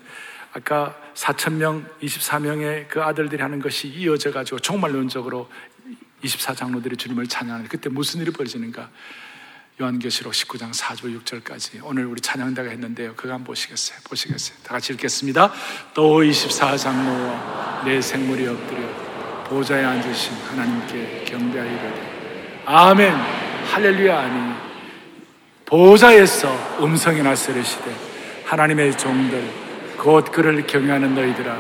아까 0.55 0.99
4천명 1.15 1.85
24명의 2.01 2.89
그 2.89 3.03
아들들이 3.03 3.43
하는 3.43 3.61
것이 3.61 3.89
이어져 3.89 4.33
가지고 4.33 4.59
종말론적으로 4.59 5.51
24장로들이 6.25 6.99
주님을 6.99 7.27
찬양하는 7.27 7.69
그때 7.69 7.91
무슨 7.91 8.23
일이 8.23 8.31
벌어지는가 8.31 8.91
요한계시록 9.81 10.33
19장 10.33 10.75
4절 10.75 11.23
6절까지 11.23 11.81
오늘 11.85 12.07
우리 12.07 12.21
찬양다가 12.21 12.71
했는데요. 12.71 13.15
그거 13.15 13.35
한번 13.35 13.45
보시겠어요? 13.45 13.99
보시겠어요? 14.05 14.59
다 14.65 14.73
같이 14.73 14.95
읽겠습니다. 14.95 15.53
또 15.93 16.23
24장로와 16.23 17.85
내 17.85 18.01
생물이 18.01 18.49
엎드려 18.49 19.45
보좌에 19.45 19.85
앉으신 19.85 20.33
하나님께 20.33 21.25
경배하여 21.27 21.71
이르되 21.71 22.18
아멘. 22.71 23.15
할렐루야 23.73 24.19
아니 24.19 24.53
보좌에서 25.65 26.55
음성이 26.83 27.23
나서르시되 27.23 27.91
하나님의 28.45 28.95
종들 28.99 29.43
곧 29.97 30.31
그를 30.31 30.67
경외하는 30.67 31.15
너희들아 31.15 31.57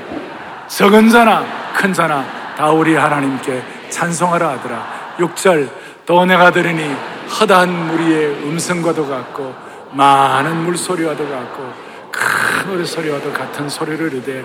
적은 0.69 1.09
자나 1.09 1.73
큰 1.75 1.95
자나 1.95 2.55
다 2.59 2.71
우리 2.73 2.95
하나님께 2.95 3.63
찬송하라 3.89 4.51
하더라. 4.51 5.15
6절 5.17 5.71
또 6.05 6.27
내가 6.27 6.51
들으니 6.51 6.95
허다한 7.41 7.87
무리의 7.87 8.27
음성과도 8.45 9.09
같고 9.09 9.55
많은 9.93 10.57
물소리와도 10.65 11.27
같고 11.27 11.73
큰 12.13 12.71
노래소리와도 12.71 13.33
같은 13.33 13.67
소리를 13.67 14.13
이르되 14.13 14.45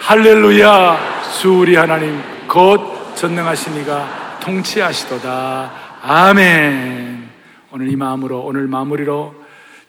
할렐루야 0.00 0.96
주 1.38 1.58
우리 1.58 1.76
하나님 1.76 2.18
곧 2.48 3.14
전능하신 3.14 3.82
이가 3.82 4.38
통치하시도다 4.40 5.87
아멘 6.10 7.28
오늘 7.70 7.90
이 7.90 7.96
마음으로 7.96 8.40
오늘 8.40 8.66
마무리로 8.66 9.34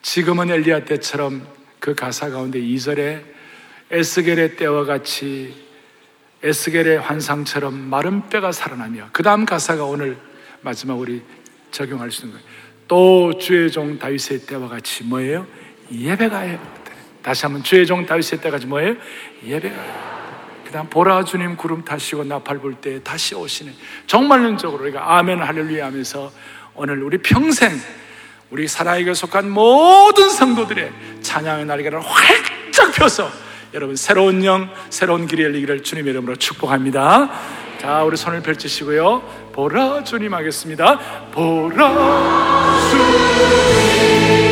지금은 0.02 0.52
엘리야 0.52 0.84
때처럼 0.84 1.48
그 1.80 1.96
가사 1.96 2.30
가운데 2.30 2.60
2절에 2.60 3.24
에스겔의 3.90 4.58
때와 4.58 4.84
같이 4.84 5.56
에스겔의 6.44 7.00
환상처럼 7.00 7.74
마른 7.74 8.28
뼈가 8.28 8.52
살아나며 8.52 9.08
그 9.14 9.24
다음 9.24 9.46
가사가 9.46 9.86
오늘 9.86 10.18
마지막 10.60 10.96
우리 10.96 11.22
적용할 11.72 12.12
수 12.12 12.26
있는 12.26 12.38
거예요. 12.38 12.50
또 12.90 13.38
주의 13.38 13.72
종 13.72 13.98
다윗의 13.98 14.40
때와 14.46 14.68
같이 14.68 15.06
뭐예요? 15.06 15.48
예배가요. 15.90 16.60
다시 17.22 17.46
한번 17.46 17.64
주의 17.64 17.86
종 17.86 18.06
다윗의 18.06 18.42
때까지 18.42 18.68
뭐예요? 18.68 18.96
예배가요. 19.46 20.19
그 20.70 20.74
다음 20.74 20.88
보라 20.88 21.24
주님 21.24 21.58
구름 21.58 21.84
타시고 21.84 22.26
나팔 22.26 22.60
불 22.60 22.76
때 22.76 23.02
다시 23.02 23.34
오시는 23.34 23.74
정말론적으로 24.06 24.84
우리가 24.84 25.18
아멘 25.18 25.42
할렐루야 25.42 25.88
하면서 25.88 26.32
오늘 26.76 27.02
우리 27.02 27.18
평생 27.18 27.72
우리 28.52 28.68
사랑에게 28.68 29.16
속한 29.16 29.50
모든 29.50 30.30
성도들의 30.30 30.92
찬양의 31.24 31.66
날개를 31.66 32.00
활짝 32.00 32.92
펴서 32.94 33.32
여러분 33.74 33.96
새로운 33.96 34.46
영, 34.46 34.70
새로운 34.92 35.26
길이 35.26 35.42
열리기를 35.42 35.82
주님의 35.82 36.12
이름으로 36.12 36.36
축복합니다. 36.36 37.32
자, 37.82 38.04
우리 38.04 38.16
손을 38.16 38.44
펼치시고요. 38.44 39.52
보라 39.52 40.04
주님 40.04 40.36
하겠습니다. 40.36 41.00
보라 41.32 42.80
주님. 42.92 44.49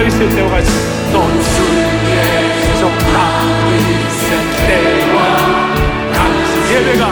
다윗의 0.00 0.30
때와 0.30 0.48
같이 0.48 0.70
또 1.12 1.20
주의 1.28 1.78
종 2.80 2.90
다윗의 3.12 4.30
때와 4.66 5.18
같이. 6.14 6.50
예배가 6.74 7.02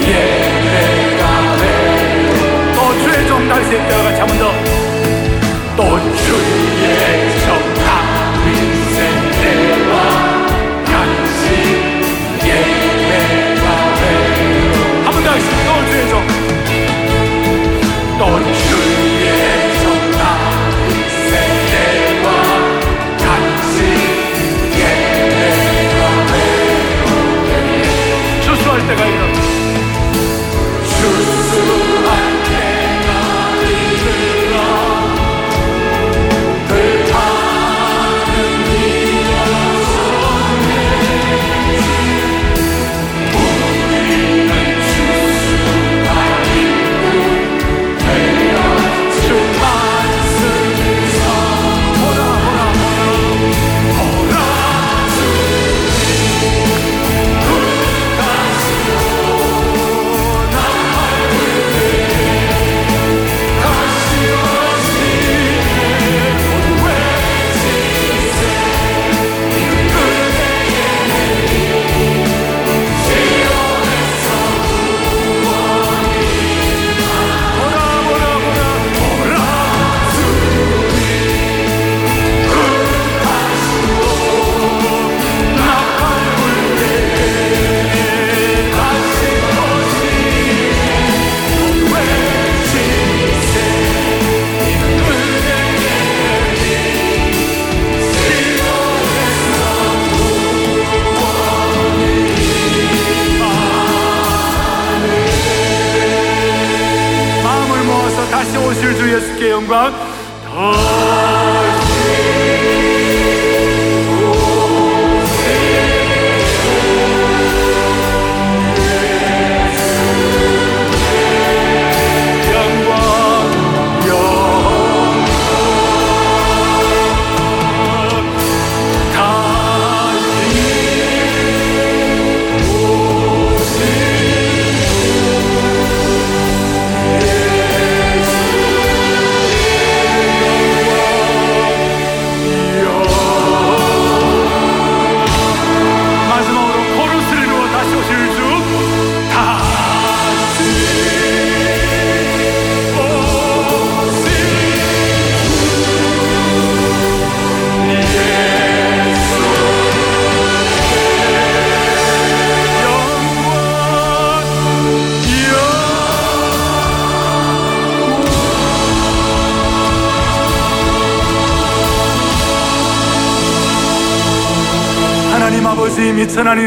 예배가 0.00 1.22
되또 1.56 2.78
주의 3.02 3.26
종 3.26 3.48
다윗의 3.48 3.72
때와 3.88 4.00
같이 4.04 4.18
한번 4.20 4.32
더또 5.76 5.80
주의 6.14 7.30
종 7.32 7.39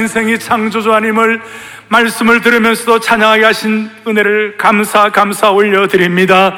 인생이 0.04 0.38
창조주 0.38 0.94
하님을 0.94 1.40
말씀을 1.88 2.42
들으면서도 2.42 3.00
찬양하게 3.00 3.46
하신 3.46 3.90
은혜를 4.06 4.58
감사 4.58 5.10
감사 5.10 5.50
올려드립니다. 5.52 6.58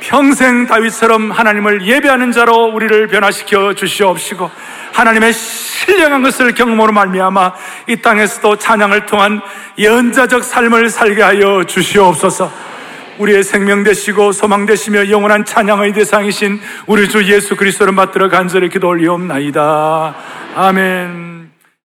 평생 0.00 0.66
다윗처럼 0.66 1.32
하나님을 1.32 1.86
예배하는 1.86 2.30
자로 2.30 2.66
우리를 2.66 3.08
변화시켜 3.08 3.74
주시옵시고 3.74 4.48
하나님의 4.92 5.32
신령한 5.32 6.22
것을 6.22 6.54
경험으로 6.54 6.92
말미암아 6.92 7.52
이 7.88 7.96
땅에서도 7.96 8.58
찬양을 8.58 9.06
통한 9.06 9.40
연자적 9.80 10.44
삶을 10.44 10.88
살게 10.88 11.20
하여 11.22 11.64
주시옵소서. 11.64 12.52
우리의 13.18 13.42
생명 13.42 13.82
되시고 13.82 14.30
소망 14.30 14.66
되시며 14.66 15.10
영원한 15.10 15.44
찬양의 15.44 15.94
대상이신 15.94 16.60
우리 16.86 17.08
주 17.08 17.24
예수 17.24 17.56
그리스도를 17.56 17.94
받들어 17.96 18.28
간절히 18.28 18.68
기도 18.68 18.88
올리옵나이다. 18.88 20.14
아멘. 20.54 21.23